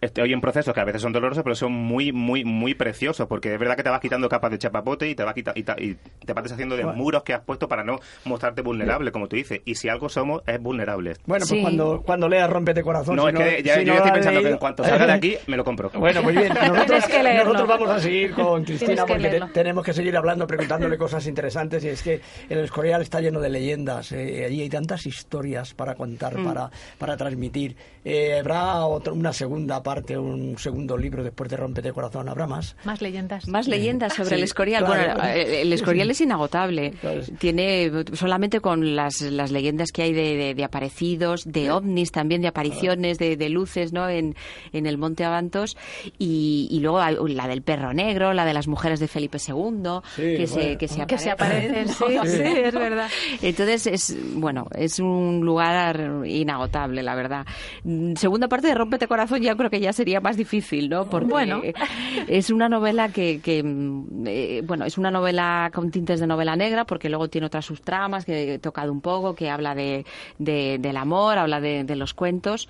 estoy 0.00 0.32
en 0.32 0.40
procesos 0.40 0.74
que 0.74 0.80
a 0.80 0.84
veces 0.84 1.02
son 1.02 1.12
dolorosos, 1.12 1.44
pero 1.44 1.54
son 1.54 1.72
muy, 1.72 2.12
muy, 2.12 2.44
muy 2.44 2.74
preciosos 2.74 3.26
porque 3.28 3.54
es 3.54 3.60
verdad 3.60 3.76
que 3.76 3.82
te 3.82 3.90
vas 3.90 4.00
quitando 4.00 4.28
capas 4.28 4.50
de 4.50 4.58
chapapote 4.58 5.08
y 5.08 5.14
te 5.14 5.24
vas, 5.24 5.34
y, 5.36 5.42
te 5.42 6.32
vas 6.32 6.44
deshaciendo 6.44 6.76
de 6.76 6.84
muros 6.86 7.22
que 7.22 7.34
has 7.34 7.42
puesto 7.42 7.68
para 7.68 7.84
no 7.84 8.00
mostrarte 8.24 8.62
vulnerable, 8.62 9.12
como 9.12 9.28
tú 9.28 9.36
dices. 9.36 9.60
Y 9.64 9.74
si 9.74 9.88
algo 9.88 10.08
somos, 10.08 10.42
es 10.46 10.60
vulnerable. 10.60 11.14
Bueno, 11.26 11.44
pues 11.48 11.60
cuando, 11.60 12.02
cuando 12.02 12.28
leas 12.28 12.48
Rompete 12.48 12.82
Corazón. 12.82 13.16
No, 13.16 13.28
es 13.28 13.34
que 13.34 13.62
ya, 13.62 13.80
yo 13.82 13.94
estoy 13.94 14.12
pensando 14.12 14.42
que 14.42 14.48
en 14.48 14.58
cuanto 14.58 14.84
salga 14.84 15.06
de 15.06 15.12
aquí, 15.12 15.36
me 15.46 15.56
lo 15.56 15.64
compro. 15.64 15.90
Bueno, 15.94 16.22
muy 16.22 16.34
bien. 16.34 16.52
Nosotros, 16.64 17.04
nosotros 17.44 17.68
vamos 17.68 17.90
a 17.90 18.00
seguir 18.00 18.32
con 18.32 18.64
Cristina 18.64 19.04
porque 19.06 19.40
tenemos 19.52 19.84
que 19.84 19.92
seguir 19.92 20.16
hablando, 20.16 20.46
preguntándole 20.46 20.93
cosas 20.98 21.26
interesantes 21.26 21.84
y 21.84 21.88
es 21.88 22.02
que 22.02 22.20
el 22.48 22.58
Escorial 22.60 23.02
está 23.02 23.20
lleno 23.20 23.40
de 23.40 23.48
leyendas. 23.48 24.12
Eh, 24.12 24.44
allí 24.46 24.62
hay 24.62 24.68
tantas 24.68 25.06
historias 25.06 25.74
para 25.74 25.94
contar, 25.94 26.38
mm. 26.38 26.44
para, 26.44 26.70
para 26.98 27.16
transmitir. 27.16 27.76
Eh, 28.04 28.38
¿Habrá 28.38 28.84
una 28.86 29.32
segunda 29.32 29.82
parte, 29.82 30.16
un 30.18 30.58
segundo 30.58 30.96
libro 30.96 31.24
después 31.24 31.48
de 31.50 31.56
Rompete 31.56 31.92
Corazón? 31.92 32.28
¿Habrá 32.28 32.46
más? 32.46 32.76
Más 32.84 33.00
leyendas. 33.00 33.48
Más 33.48 33.66
leyendas 33.66 34.14
sobre 34.14 34.36
el 34.36 34.42
Escorial. 34.42 34.84
bueno, 34.84 35.24
eh, 35.24 35.62
el 35.62 35.72
Escorial 35.72 36.10
es 36.10 36.20
inagotable. 36.20 36.92
Tiene 37.38 37.90
solamente 38.12 38.60
con 38.60 38.94
las, 38.94 39.20
las 39.22 39.50
leyendas 39.50 39.90
que 39.90 40.02
hay 40.02 40.12
de, 40.12 40.54
de, 40.54 40.64
aparecidos, 40.64 41.44
de 41.44 41.70
ovnis 41.70 42.12
también, 42.12 42.42
de 42.42 42.48
apariciones, 42.48 43.18
de, 43.18 43.36
de, 43.36 43.48
luces 43.48 43.92
¿no? 43.92 44.08
en, 44.08 44.34
en 44.72 44.86
el 44.86 44.98
Monte 44.98 45.24
Avantos. 45.24 45.76
Y, 46.18 46.68
y, 46.70 46.80
luego 46.80 47.00
la 47.28 47.48
del 47.48 47.62
perro 47.62 47.94
negro, 47.94 48.34
la 48.34 48.44
de 48.44 48.52
las 48.52 48.68
mujeres 48.68 49.00
de 49.00 49.08
Felipe 49.08 49.38
II, 49.38 50.00
que, 50.16 50.46
se, 50.46 50.54
se, 50.64 50.73
que 50.76 50.88
se 50.88 51.06
Que 51.06 51.18
se 51.18 51.30
aparecen. 51.30 51.88
aparecen, 51.90 52.24
sí, 52.24 52.36
sí, 52.36 52.42
es 52.42 52.74
verdad. 52.74 53.08
Entonces, 53.42 53.86
es 53.86 54.16
bueno, 54.34 54.66
es 54.76 54.98
un 54.98 55.40
lugar 55.44 56.22
inagotable, 56.26 57.02
la 57.02 57.14
verdad. 57.14 57.46
Mm, 57.84 58.14
Segunda 58.14 58.48
parte 58.48 58.68
de 58.68 58.74
Rómpete 58.74 59.06
Corazón 59.08 59.42
ya 59.42 59.54
creo 59.56 59.70
que 59.70 59.80
ya 59.80 59.92
sería 59.92 60.20
más 60.20 60.36
difícil, 60.36 60.88
¿no? 60.88 61.08
Porque 61.08 61.26
Bueno. 61.30 61.62
es 62.28 62.50
una 62.50 62.68
novela 62.68 63.08
que, 63.10 63.40
que, 63.40 63.62
mm, 63.62 64.24
eh, 64.26 64.62
bueno, 64.64 64.84
es 64.84 64.98
una 64.98 65.10
novela 65.10 65.70
con 65.74 65.90
tintes 65.90 66.20
de 66.20 66.26
novela 66.26 66.56
negra, 66.56 66.84
porque 66.84 67.08
luego 67.08 67.28
tiene 67.28 67.46
otras 67.46 67.64
subtramas 67.66 68.24
que 68.24 68.54
he 68.54 68.58
tocado 68.58 68.92
un 68.92 69.00
poco, 69.00 69.34
que 69.34 69.50
habla 69.50 69.74
de, 69.74 70.04
de- 70.38 70.78
del 70.78 70.96
amor, 70.96 71.38
habla 71.38 71.60
de, 71.60 71.84
de 71.84 71.96
los 71.96 72.14
cuentos, 72.14 72.68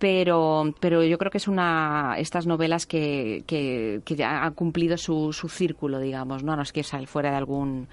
pero, 0.00 0.74
pero 0.80 1.04
yo 1.04 1.18
creo 1.18 1.30
que 1.30 1.36
es 1.36 1.46
una 1.46 2.14
estas 2.16 2.46
novelas 2.46 2.86
que, 2.86 3.44
que, 3.46 4.00
que 4.02 4.16
ya 4.16 4.42
han 4.42 4.54
cumplido 4.54 4.96
su, 4.96 5.32
su 5.34 5.50
círculo, 5.50 6.00
digamos, 6.00 6.42
¿no? 6.42 6.56
No 6.56 6.62
es 6.62 6.72
que 6.72 6.82
sal 6.82 7.06
fuera 7.06 7.30
de 7.30 7.36
algún, 7.36 7.86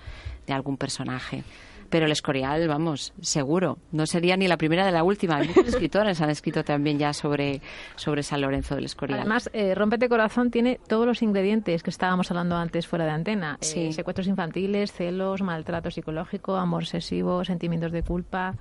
de 0.47 0.53
algún 0.53 0.77
personaje. 0.77 1.43
Pero 1.89 2.05
el 2.05 2.11
Escorial, 2.11 2.65
vamos, 2.67 3.13
seguro. 3.21 3.77
No 3.91 4.05
sería 4.05 4.37
ni 4.37 4.47
la 4.47 4.57
primera 4.57 4.85
ni 4.85 4.91
la 4.91 5.03
última. 5.03 5.37
Muchos 5.39 5.67
escritores 5.67 6.19
han 6.21 6.29
escrito 6.29 6.63
también 6.63 6.97
ya 6.97 7.11
sobre, 7.11 7.61
sobre 7.95 8.23
San 8.23 8.41
Lorenzo 8.41 8.75
del 8.75 8.85
Escorial. 8.85 9.19
Además, 9.19 9.49
eh, 9.53 9.75
Rómpete 9.75 10.07
Corazón 10.07 10.49
tiene 10.49 10.79
todos 10.87 11.05
los 11.05 11.21
ingredientes 11.21 11.83
que 11.83 11.89
estábamos 11.89 12.31
hablando 12.31 12.55
antes 12.55 12.87
fuera 12.87 13.05
de 13.05 13.11
antena. 13.11 13.57
Eh, 13.61 13.91
secuestros 13.91 14.27
infantiles, 14.27 14.93
celos, 14.93 15.41
maltrato 15.41 15.91
psicológico, 15.91 16.55
amor 16.55 16.83
excesivo, 16.83 17.43
sentimientos 17.43 17.91
de 17.91 18.03
culpa, 18.03 18.55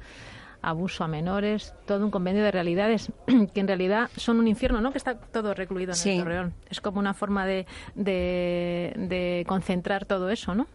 abuso 0.69 1.05
a 1.05 1.09
menores, 1.09 1.75
todo 1.87 2.05
un 2.05 2.11
convenio 2.11 2.43
de 2.43 2.51
realidades 2.51 3.11
que 3.55 3.61
en 3.61 3.69
realidad 3.69 4.11
son 4.17 4.39
un 4.39 4.49
infierno, 4.49 4.81
¿no? 4.81 4.91
Que 4.93 4.99
está 4.99 5.15
todo 5.19 5.55
recluido 5.55 5.93
en 5.93 5.97
Sí. 5.97 6.11
el 6.11 6.19
Torreón. 6.19 6.55
Es 6.69 6.81
como 6.81 6.99
una 6.99 7.15
forma 7.15 7.47
de, 7.47 7.67
de, 7.95 8.93
de 8.97 9.45
concentrar 9.47 10.05
todo 10.05 10.31
eso, 10.31 10.55
¿no? 10.55 10.67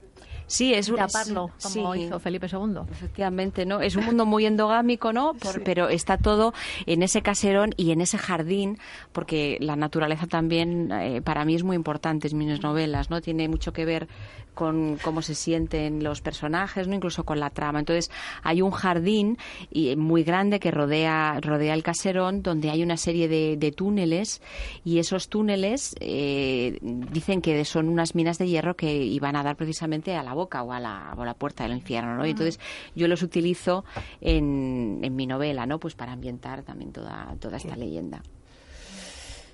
sí, 0.48 0.74
es 0.74 0.90
un 0.90 0.98
Taparlo, 0.98 1.50
es- 1.58 1.64
como 1.74 1.94
sí. 1.94 2.02
hizo 2.02 2.20
Felipe 2.20 2.48
II. 2.52 2.82
Efectivamente, 2.92 3.66
¿no? 3.66 3.80
Es 3.80 3.96
un 3.96 4.04
mundo 4.04 4.26
muy 4.26 4.46
endogámico, 4.46 5.14
¿no? 5.14 5.34
Por- 5.42 5.64
Pero 5.64 5.88
está 5.88 6.18
todo 6.18 6.54
en 6.86 7.04
ese 7.04 7.22
caserón 7.22 7.70
y 7.78 7.92
en 7.92 8.02
ese 8.02 8.18
jardín, 8.18 8.78
porque 9.14 9.56
la 9.62 9.78
naturaleza 9.78 10.28
también 10.28 10.92
eh, 10.92 11.22
para 11.22 11.46
mí 11.46 11.56
es 11.56 11.64
muy 11.64 11.78
importante 11.78 12.28
en 12.28 12.38
mis 12.38 12.62
novelas, 12.62 13.10
¿no? 13.10 13.22
Tiene 13.22 13.48
mucho 13.48 13.72
que 13.72 13.86
ver 13.86 14.10
con 14.54 14.98
cómo 14.98 15.22
se 15.22 15.36
sienten 15.36 16.04
los 16.04 16.22
personajes, 16.22 16.88
¿no? 16.88 16.96
Incluso 16.96 17.24
con 17.24 17.40
la 17.40 17.50
trama. 17.50 17.80
Entonces, 17.80 18.12
hay 18.44 18.62
un 18.62 18.72
jardín 18.72 19.38
y, 19.72 19.96
muy 19.96 20.24
grande 20.24 20.60
que 20.60 20.72
rodea, 20.72 21.40
rodea 21.42 21.74
el 21.74 21.84
caserón, 21.84 22.42
donde 22.42 22.70
hay 22.70 22.84
una 22.84 22.98
serie 22.98 23.28
de, 23.28 23.58
de 23.58 23.72
túneles 23.72 24.42
y 24.84 25.00
esos 25.00 25.30
túneles 25.30 25.96
eh, 26.00 26.78
dicen 26.82 27.42
que 27.42 27.64
son 27.66 27.90
unas 27.90 28.16
minas 28.16 28.38
de 28.38 28.48
hierro 28.48 28.76
que 28.76 28.94
iban 28.96 29.36
a 29.36 29.44
dar 29.44 29.56
precisamente 29.56 30.16
a 30.16 30.24
la 30.24 30.34
boca 30.34 30.64
o 30.64 30.74
a 30.74 30.80
la, 30.80 31.14
o 31.18 31.22
a 31.22 31.26
la 31.26 31.34
puerta 31.34 31.64
del 31.64 31.74
infierno, 31.74 32.16
¿no? 32.16 32.26
Y 32.26 32.32
entonces 32.32 32.60
yo 32.96 33.08
los 33.08 33.24
utilizo 33.24 33.86
en, 34.20 35.00
en 35.04 35.16
mi 35.16 35.28
novela, 35.28 35.66
¿no? 35.66 35.80
Pues 35.80 35.96
para 35.96 36.14
ambientar 36.14 36.64
también 36.64 36.92
toda, 36.92 37.36
toda 37.40 37.58
esta 37.58 37.76
leyenda. 37.76 38.22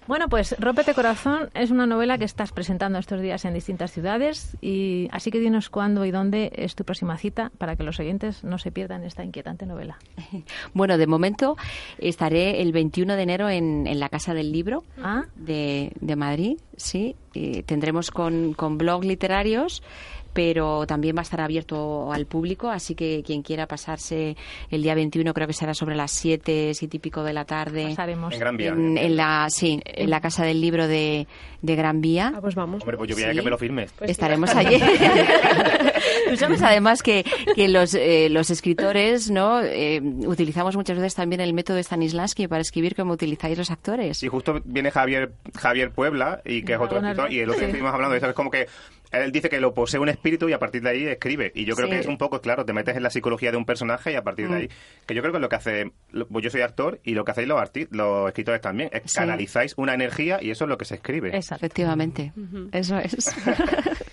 Bueno, 0.08 0.30
pues 0.30 0.56
Rómpete 0.58 0.93
Corazón 0.93 1.50
es 1.54 1.70
una 1.70 1.86
novela 1.86 2.17
que 2.17 2.24
estás 2.24 2.54
presentando 2.54 2.98
estos 2.98 3.20
días 3.22 3.43
en 3.43 3.54
distintas 3.54 3.91
ciudades 3.91 4.56
y 4.62 5.10
así 5.12 5.32
que 5.32 5.39
dinos 5.39 5.70
cuándo 5.70 6.06
y 6.06 6.12
dónde 6.12 6.52
es 6.56 6.76
tu 6.76 6.86
próxima 6.86 7.17
cita 7.17 7.52
para 7.58 7.76
que 7.76 7.84
los 7.84 8.00
oyentes 8.00 8.43
no 8.43 8.58
se 8.58 8.72
pierdan 8.72 9.04
esta 9.04 9.24
inquietante 9.24 9.65
novela. 9.65 9.98
Bueno, 10.74 10.98
de 10.98 11.08
momento 11.08 11.58
estaré 11.98 12.62
el 12.62 12.72
21 12.72 13.15
de 13.15 13.22
enero 13.22 13.50
en, 13.50 13.88
en 13.88 14.00
la 14.00 14.10
Casa 14.10 14.34
del 14.34 14.52
Libro 14.52 14.84
Ah, 15.02 15.24
de, 15.36 15.91
de 16.00 16.15
Madrid, 16.15 16.58
sí. 16.76 17.15
Y 17.34 17.63
tendremos 17.63 18.10
con, 18.12 18.54
con 18.54 18.78
blog 18.78 19.04
literarios, 19.04 19.84
pero 20.34 20.86
también 20.88 21.16
va 21.16 21.20
a 21.20 21.24
estar 21.24 21.42
abierto 21.42 22.12
al 22.12 22.26
público, 22.26 22.70
así 22.70 22.96
que 22.96 23.24
quien 23.26 23.42
quiera 23.42 23.68
pasarse 23.68 24.36
el 24.70 24.84
día 24.84 24.96
21, 24.96 25.34
creo 25.34 25.48
que 25.48 25.54
será 25.54 25.74
sobre 25.74 25.96
las 25.96 26.12
7, 26.12 26.74
7 26.74 26.98
y 26.98 27.00
pico 27.00 27.24
de 27.24 27.34
la 27.34 27.46
tarde. 27.46 27.86
pasaremos. 27.90 28.34
En 28.34 28.40
Gran 28.40 28.58
Vía. 28.58 28.70
En, 28.70 28.98
en 28.98 29.16
la, 29.16 29.48
sí, 29.50 29.80
en 29.86 30.10
la 30.10 30.22
Casa 30.22 30.44
del 30.46 30.62
Libro 30.62 30.88
de, 30.88 31.28
de 31.62 31.76
Gran 31.76 32.02
Vía. 32.02 32.34
Ah, 32.36 32.42
pues 32.42 32.56
vamos. 32.56 32.82
Hombre, 32.82 32.98
pues 32.98 33.10
yo 33.10 33.16
voy 33.16 33.24
a 33.24 33.32
Sí. 33.32 33.36
que 33.38 33.42
me 33.44 33.50
lo 33.50 33.58
firmes. 33.58 33.94
Estaremos 34.02 34.54
allí. 34.56 34.80
Tú 36.30 36.36
sabes 36.38 36.62
además 36.62 37.02
que, 37.04 37.26
que 37.56 37.67
los, 37.67 37.93
eh, 37.93 38.28
los 38.30 38.50
escritores 38.50 39.30
no 39.32 39.62
Eh, 39.62 40.02
utilizamos 40.02 40.76
muchas 40.76 40.98
veces 40.98 41.15
también 41.15 41.41
el 41.41 41.54
método 41.54 41.78
de 41.78 41.84
Stanislavski 41.84 42.48
para 42.48 42.62
escribir 42.62 42.96
como 42.96 43.13
utilizáis 43.13 43.58
los 43.58 43.72
actores. 43.72 44.22
Y 44.24 44.28
justo 44.28 44.62
viene 44.65 44.91
Javier 44.91 45.32
Javier 45.56 45.91
Puebla, 45.91 46.41
y 46.46 46.63
que 46.63 46.74
es 46.74 46.80
otro 46.80 47.00
escritor, 47.00 47.32
y 47.32 47.39
el 47.39 47.50
otro 47.50 47.56
sí. 47.56 47.60
que 47.60 47.65
estuvimos 47.67 47.93
hablando 47.93 48.12
de 48.13 48.17
eso, 48.20 48.28
es 48.30 48.34
como 48.36 48.50
que 48.52 48.67
él 49.12 49.32
dice 49.32 49.50
que 49.50 49.62
lo 49.62 49.74
posee 49.74 50.00
un 50.02 50.10
espíritu 50.10 50.50
y 50.50 50.54
a 50.54 50.60
partir 50.60 50.82
de 50.82 50.89
ahí 50.89 51.04
escribe. 51.06 51.52
Y 51.56 51.63
yo 51.63 51.76
creo 51.76 51.88
Sí. 51.88 51.93
que 51.93 52.00
es 52.00 52.08
un 52.08 52.17
poco, 52.17 52.41
claro, 52.41 52.65
te 52.65 52.74
metes 52.74 52.98
en 52.98 53.04
la 53.04 53.10
psicología 53.10 53.52
de 53.52 53.58
un 53.58 53.65
personaje 53.65 54.12
y 54.12 54.15
a 54.15 54.22
partir 54.22 54.48
de 54.50 54.52
Mm. 54.54 54.58
ahí, 54.58 54.70
que 55.06 55.15
yo 55.15 55.22
creo 55.22 55.32
que 55.32 55.38
es 55.38 55.41
lo 55.41 55.50
que 55.50 55.56
hace, 55.56 55.91
lo- 56.12 56.28
pues 56.28 56.43
yo 56.43 56.50
soy 56.50 56.62
actor 56.62 57.00
y 57.04 57.13
lo 57.13 57.24
que 57.24 57.32
hacéis 57.32 57.48
los, 57.48 57.58
arti- 57.60 57.88
los 57.91 58.28
escritores 58.28 58.60
también, 58.62 58.89
es 58.91 59.04
Sí. 59.06 59.17
canalizáis 59.17 59.74
una 59.78 59.93
energía 59.93 60.39
y 60.41 60.52
eso 60.52 60.65
es 60.65 60.70
lo 60.70 60.78
que 60.78 60.84
se 60.86 60.96
escribe. 60.96 61.30
Exacto. 61.36 61.65
Efectivamente, 61.65 62.34
eso 62.74 62.98
es. 63.00 63.15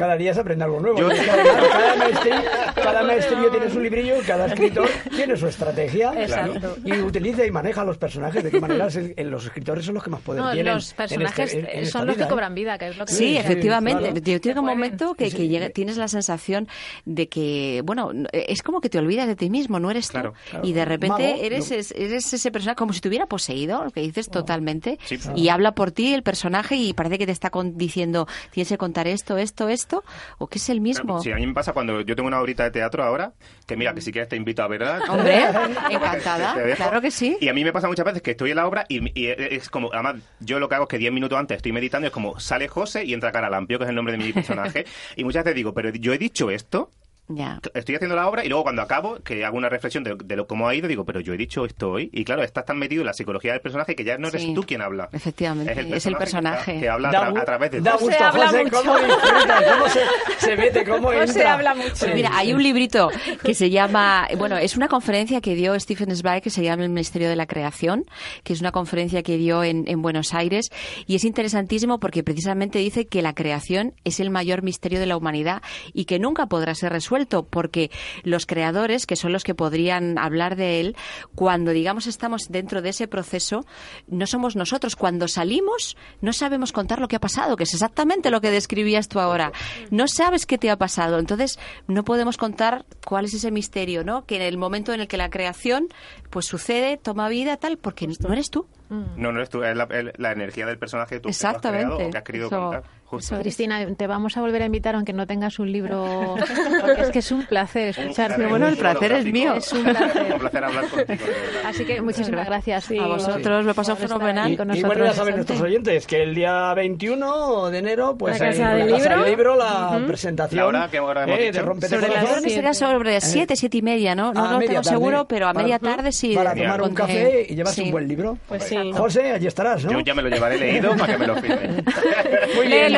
Cada 0.00 0.16
día 0.16 0.32
se 0.32 0.40
aprende 0.40 0.64
algo 0.64 0.80
nuevo. 0.80 0.98
Yo- 0.98 1.08
además 1.08 1.68
cada, 1.70 1.96
maestrillo, 1.96 2.40
cada 2.74 3.02
maestrillo 3.02 3.50
tiene 3.50 3.70
su 3.70 3.80
librillo, 3.80 4.14
cada 4.26 4.46
escritor 4.46 4.88
tiene 5.14 5.36
su 5.36 5.46
estrategia. 5.46 6.12
Exacto. 6.16 6.76
Y 6.86 6.92
utiliza 7.00 7.44
y 7.44 7.50
maneja 7.50 7.82
a 7.82 7.84
los 7.84 7.98
personajes. 7.98 8.42
De 8.42 8.50
qué 8.50 8.58
manera 8.60 8.86
los 9.24 9.44
escritores 9.44 9.84
son 9.84 9.94
los 9.96 10.02
que 10.04 10.08
más 10.10 10.22
poder 10.22 10.42
No, 10.42 10.52
tienen. 10.52 10.74
los 10.74 10.90
en 10.92 10.96
personajes 10.96 11.52
este- 11.54 11.58
en- 11.72 11.78
en 11.78 11.84
eh, 11.84 11.86
son 11.86 12.06
los 12.06 12.16
vida, 12.16 12.24
que 12.24 12.28
¿eh? 12.28 12.32
cobran 12.32 12.54
vida, 12.54 12.78
que 12.78 12.88
es 12.88 12.96
lo 12.96 13.04
que 13.04 13.12
Sí, 13.12 13.36
efectivamente. 13.36 14.04
claro. 14.04 14.20
Yo 14.24 14.34
un 14.34 14.40
Pueden. 14.40 14.64
momento 14.78 15.14
que, 15.14 15.28
llega- 15.30 15.68
tienes 15.68 15.98
la 15.98 16.08
sensación 16.08 16.66
de 17.04 17.28
que, 17.28 17.82
bueno, 17.84 18.12
no- 18.14 18.28
es 18.32 18.62
como 18.62 18.80
que 18.80 18.88
te 18.88 18.98
olvidas 18.98 19.26
de 19.26 19.36
ti 19.36 19.50
mismo, 19.50 19.78
no 19.80 19.90
eres 19.90 20.06
tú. 20.06 20.12
Claro. 20.12 20.32
Claro. 20.50 20.66
Y 20.66 20.72
de 20.72 20.84
repente 20.86 21.28
Mago, 21.32 21.42
eres, 21.44 21.70
es- 21.72 21.92
eres 21.92 22.32
ese 22.32 22.50
personaje 22.50 22.76
como 22.76 22.94
si 22.94 23.00
te 23.00 23.08
hubiera 23.08 23.26
poseído, 23.26 23.84
lo 23.84 23.90
que 23.90 24.00
dices 24.00 24.30
totalmente. 24.30 24.98
Sí. 25.04 25.18
Y 25.36 25.48
habla 25.50 25.72
por 25.72 25.90
ti 25.92 26.14
el 26.14 26.22
personaje 26.22 26.76
y 26.76 26.94
parece 26.94 27.18
que 27.18 27.26
te 27.26 27.32
está 27.32 27.50
con- 27.50 27.76
diciendo, 27.76 28.26
tienes 28.50 28.68
que 28.68 28.78
contar 28.78 29.06
esto, 29.08 29.36
esto, 29.36 29.68
esto, 29.68 29.89
o 30.38 30.46
que 30.46 30.58
es 30.58 30.68
el 30.68 30.80
mismo. 30.80 31.20
Sí, 31.20 31.32
a 31.32 31.36
mí 31.36 31.46
me 31.46 31.54
pasa 31.54 31.72
cuando 31.72 32.00
yo 32.00 32.16
tengo 32.16 32.26
una 32.26 32.40
horita 32.40 32.64
de 32.64 32.70
teatro 32.70 33.02
ahora, 33.02 33.32
que 33.66 33.76
mira, 33.76 33.94
que 33.94 34.00
si 34.00 34.12
quieres 34.12 34.28
te 34.28 34.36
invito 34.36 34.62
a 34.62 34.68
verla. 34.68 35.00
Hombre, 35.08 35.44
encantada, 35.90 36.54
Te 36.54 36.74
claro 36.74 37.00
que 37.00 37.10
sí. 37.10 37.36
Y 37.40 37.48
a 37.48 37.54
mí 37.54 37.64
me 37.64 37.72
pasa 37.72 37.88
muchas 37.88 38.04
veces 38.04 38.22
que 38.22 38.32
estoy 38.32 38.50
en 38.50 38.56
la 38.56 38.66
obra 38.66 38.86
y, 38.88 39.20
y 39.20 39.26
es 39.28 39.68
como, 39.68 39.92
además, 39.92 40.16
yo 40.40 40.58
lo 40.58 40.68
que 40.68 40.74
hago 40.74 40.84
es 40.84 40.88
que 40.88 40.98
10 40.98 41.12
minutos 41.12 41.38
antes 41.38 41.56
estoy 41.56 41.72
meditando 41.72 42.06
y 42.06 42.08
es 42.08 42.12
como, 42.12 42.38
sale 42.40 42.68
José 42.68 43.04
y 43.04 43.14
entra 43.14 43.32
Caralampio, 43.32 43.78
que 43.78 43.84
es 43.84 43.90
el 43.90 43.96
nombre 43.96 44.16
de 44.16 44.24
mi 44.24 44.32
personaje. 44.32 44.84
y 45.16 45.24
muchas 45.24 45.44
veces 45.44 45.56
digo, 45.56 45.74
pero 45.74 45.90
yo 45.90 46.12
he 46.12 46.18
dicho 46.18 46.50
esto, 46.50 46.90
Ya. 47.32 47.60
estoy 47.74 47.94
haciendo 47.94 48.16
la 48.16 48.28
obra 48.28 48.44
y 48.44 48.48
luego 48.48 48.64
cuando 48.64 48.82
acabo, 48.82 49.16
que 49.20 49.44
hago 49.44 49.56
una 49.56 49.68
reflexión 49.68 50.02
de, 50.04 50.16
de 50.24 50.36
lo 50.36 50.46
cómo 50.46 50.68
ha 50.68 50.74
ido, 50.74 50.88
digo, 50.88 51.04
pero 51.04 51.20
yo 51.20 51.32
he 51.32 51.36
dicho 51.36 51.64
esto 51.64 51.90
hoy. 51.92 52.10
Y 52.12 52.24
claro, 52.24 52.42
estás 52.42 52.64
tan 52.64 52.78
metido 52.78 53.02
en 53.02 53.06
la 53.06 53.12
psicología 53.12 53.52
del 53.52 53.60
personaje 53.60 53.94
que 53.94 54.04
ya 54.04 54.18
no 54.18 54.28
eres 54.28 54.42
Sí. 54.42 54.54
tú 54.54 54.62
quien 54.64 54.82
habla. 54.82 55.08
Efectivamente, 55.12 55.96
es 55.96 56.06
el 56.06 56.16
personaje. 56.16 56.80
Que, 56.80 56.88
habla 56.88 57.08
a, 57.08 57.12
Da 57.12 57.20
tra- 57.28 57.32
gu- 57.32 57.40
a 57.40 57.44
través 57.44 57.70
de 57.70 57.80
Da 57.80 57.96
gusto, 57.96 58.24
habla 58.24 58.46
José, 58.48 58.64
mucho. 58.64 58.76
cómo 58.76 58.98
disfruta, 58.98 59.60
cómo 59.72 59.88
se, 59.88 60.00
se 60.38 60.56
mete, 60.56 60.84
cómo 60.84 61.08
José 61.08 61.22
entra. 61.24 61.54
habla 61.54 61.74
mucho. 61.74 62.06
Mira, 62.14 62.30
hay 62.34 62.52
un 62.52 62.62
librito 62.62 63.10
que 63.44 63.54
se 63.54 63.70
llama, 63.70 64.26
bueno, 64.38 64.56
es 64.56 64.76
una 64.76 64.88
conferencia 64.88 65.40
que 65.40 65.54
dio 65.54 65.78
Stephen 65.78 66.14
Zweig 66.16 66.42
que 66.42 66.50
se 66.50 66.62
llama 66.62 66.82
El 66.84 66.88
Ministerio 66.90 67.28
de 67.28 67.36
la 67.36 67.46
Creación, 67.46 68.04
que 68.42 68.52
es 68.52 68.60
una 68.60 68.72
conferencia 68.72 69.22
que 69.22 69.36
dio 69.36 69.62
en, 69.62 69.84
en 69.86 70.02
Buenos 70.02 70.34
Aires 70.34 70.70
y 71.06 71.14
es 71.16 71.24
interesantísimo 71.24 72.00
porque 72.00 72.22
precisamente 72.24 72.78
dice 72.78 73.06
que 73.06 73.22
la 73.22 73.34
creación 73.34 73.94
es 74.04 74.20
el 74.20 74.30
mayor 74.30 74.62
misterio 74.62 74.98
de 75.00 75.06
la 75.06 75.16
humanidad 75.16 75.62
y 75.92 76.06
que 76.06 76.18
nunca 76.18 76.46
podrá 76.46 76.74
ser 76.74 76.92
resuelto 77.20 77.42
porque 77.44 77.90
los 78.22 78.46
creadores, 78.46 79.06
que 79.06 79.16
son 79.16 79.32
los 79.32 79.44
que 79.44 79.54
podrían 79.54 80.18
hablar 80.18 80.56
de 80.56 80.80
él, 80.80 80.96
cuando 81.34 81.72
digamos 81.72 82.06
estamos 82.06 82.48
dentro 82.48 82.82
de 82.82 82.90
ese 82.90 83.08
proceso, 83.08 83.66
no 84.08 84.26
somos 84.26 84.56
nosotros. 84.56 84.96
Cuando 84.96 85.28
salimos, 85.28 85.96
no 86.20 86.32
sabemos 86.32 86.72
contar 86.72 87.00
lo 87.00 87.08
que 87.08 87.16
ha 87.16 87.20
pasado, 87.20 87.56
que 87.56 87.64
es 87.64 87.74
exactamente 87.74 88.30
lo 88.30 88.40
que 88.40 88.50
describías 88.50 89.08
tú 89.08 89.20
ahora. 89.20 89.52
No 89.90 90.08
sabes 90.08 90.46
qué 90.46 90.58
te 90.58 90.70
ha 90.70 90.76
pasado. 90.76 91.18
Entonces, 91.18 91.58
no 91.86 92.04
podemos 92.04 92.36
contar 92.36 92.84
cuál 93.06 93.26
es 93.26 93.34
ese 93.34 93.50
misterio, 93.50 94.04
¿no? 94.04 94.24
Que 94.24 94.36
en 94.36 94.42
el 94.42 94.56
momento 94.56 94.92
en 94.92 95.00
el 95.00 95.08
que 95.08 95.16
la 95.16 95.30
creación 95.30 95.88
pues 96.30 96.46
sucede, 96.46 96.96
toma 96.96 97.28
vida, 97.28 97.56
tal, 97.56 97.76
porque 97.76 98.06
no 98.06 98.32
eres 98.32 98.50
tú. 98.50 98.66
No, 98.88 99.30
no 99.30 99.38
eres 99.38 99.50
tú, 99.50 99.62
es 99.62 99.76
la, 99.76 99.84
el- 99.90 100.12
la 100.16 100.32
energía 100.32 100.66
del 100.66 100.76
personaje 100.76 101.16
que 101.16 101.20
tú 101.20 101.28
que 101.28 101.28
tú 101.28 101.28
has 101.30 101.36
Exactamente. 101.36 101.86
creado 101.86 102.08
o 102.08 102.10
que 102.10 102.18
has 102.18 102.24
querido 102.24 102.46
Eso- 102.48 102.56
contar. 102.60 102.82
Justo. 103.10 103.34
eso- 103.34 103.42
Cristina, 103.42 103.86
te 103.96 104.06
vamos 104.06 104.36
a 104.36 104.40
volver 104.40 104.62
a 104.62 104.66
invitar 104.66 104.94
aunque 104.94 105.12
no 105.12 105.26
tengas 105.26 105.58
un 105.58 105.70
libro, 105.72 106.36
porque 106.80 107.02
es 107.02 107.10
que 107.10 107.18
es 107.20 107.32
un 107.32 107.44
placer 107.44 107.88
escucharte. 107.88 108.46
bueno, 108.46 108.68
el 108.68 108.76
placer 108.76 109.10
es 109.12 109.24
mío. 109.26 109.54
Es 109.54 109.72
un 109.72 109.82
placer. 109.84 110.32
Un 110.32 110.38
placer 110.40 110.64
hablar 110.64 110.88
contigo. 110.88 111.24
Así 111.66 111.84
que 111.84 112.00
muchísimas 112.00 112.46
gracias 112.46 112.84
Sí. 112.84 112.98
A 112.98 113.06
vosotros 113.06 113.64
me 113.64 113.74
pasó 113.74 113.94
por 113.94 114.04
estar 114.04 114.18
fenomenal. 114.18 114.52
Y, 114.52 114.56
con 114.56 114.66
y 114.68 114.70
nosotros. 114.70 114.88
bueno, 114.94 115.04
ya 115.04 115.12
saben 115.16 115.34
nuestros 115.36 115.60
oyentes 115.60 116.06
que 116.06 116.22
el 116.22 116.34
día 116.36 116.72
21 116.74 117.70
de 117.70 117.78
enero, 117.78 118.16
pues 118.16 118.38
La 118.40 118.46
Casa 118.50 118.72
en 118.72 118.78
del 118.78 118.90
la 118.90 118.96
Casa 118.98 119.08
Libro. 119.08 119.22
del 119.24 119.30
Libro, 119.30 119.56
la 119.56 120.04
presentación 120.06 120.56
¿La 120.60 120.66
hora? 120.66 120.88
¿Qué 120.90 121.00
hora 121.00 121.24
hemos 121.24 121.38
eh, 121.38 121.42
dicho? 121.42 121.52
de 121.54 121.62
Rompete 121.62 121.94
Sobre 121.96 122.08
las 122.14 122.42
que 122.42 122.50
será 122.50 122.74
sobre 122.74 123.12
las 123.14 123.24
siete, 123.24 123.56
siete 123.56 123.78
y 123.78 123.82
media, 123.82 124.14
¿no? 124.14 124.32
No 124.32 124.44
A 124.44 124.52
lo 124.52 124.58
tengo 124.60 124.82
seguro, 124.84 125.26
pero 125.26 125.46
a 125.48 125.52
media 125.52 125.78
tarde 125.78 126.12
sí. 126.20 126.34
Para 126.34 126.50
Genial. 126.50 126.72
tomar 126.76 126.88
un 126.90 126.94
café 126.94 127.46
y 127.48 127.54
llevarse 127.54 127.80
sí. 127.80 127.86
un 127.86 127.92
buen 127.92 128.06
libro. 128.08 128.38
Pues 128.48 128.64
sí. 128.64 128.92
José, 128.92 129.32
allí 129.32 129.46
estarás, 129.46 129.84
¿no? 129.84 129.92
Yo 129.92 130.00
ya 130.00 130.14
me 130.14 130.22
lo 130.22 130.28
llevaré 130.28 130.58
leído 130.58 130.94
para 130.96 131.12
que 131.14 131.18
me 131.18 131.26
lo 131.26 131.36
firme. 131.36 131.82
Muy 132.56 132.66
bien. 132.66 132.92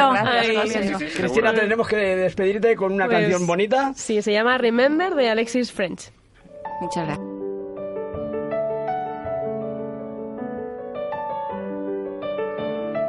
Cristina, 1.16 1.54
tenemos 1.54 1.86
que 1.88 1.96
despedirte 1.96 2.74
con 2.76 2.92
una 2.92 3.06
Pues, 3.06 3.18
canción 3.20 3.46
bonita. 3.46 3.92
Sí, 3.96 4.22
se 4.22 4.32
llama 4.32 4.58
Remember 4.58 5.14
de 5.14 5.30
Alexis 5.30 5.72
French. 5.72 6.10
Muchas 6.80 7.06
gracias. 7.06 7.31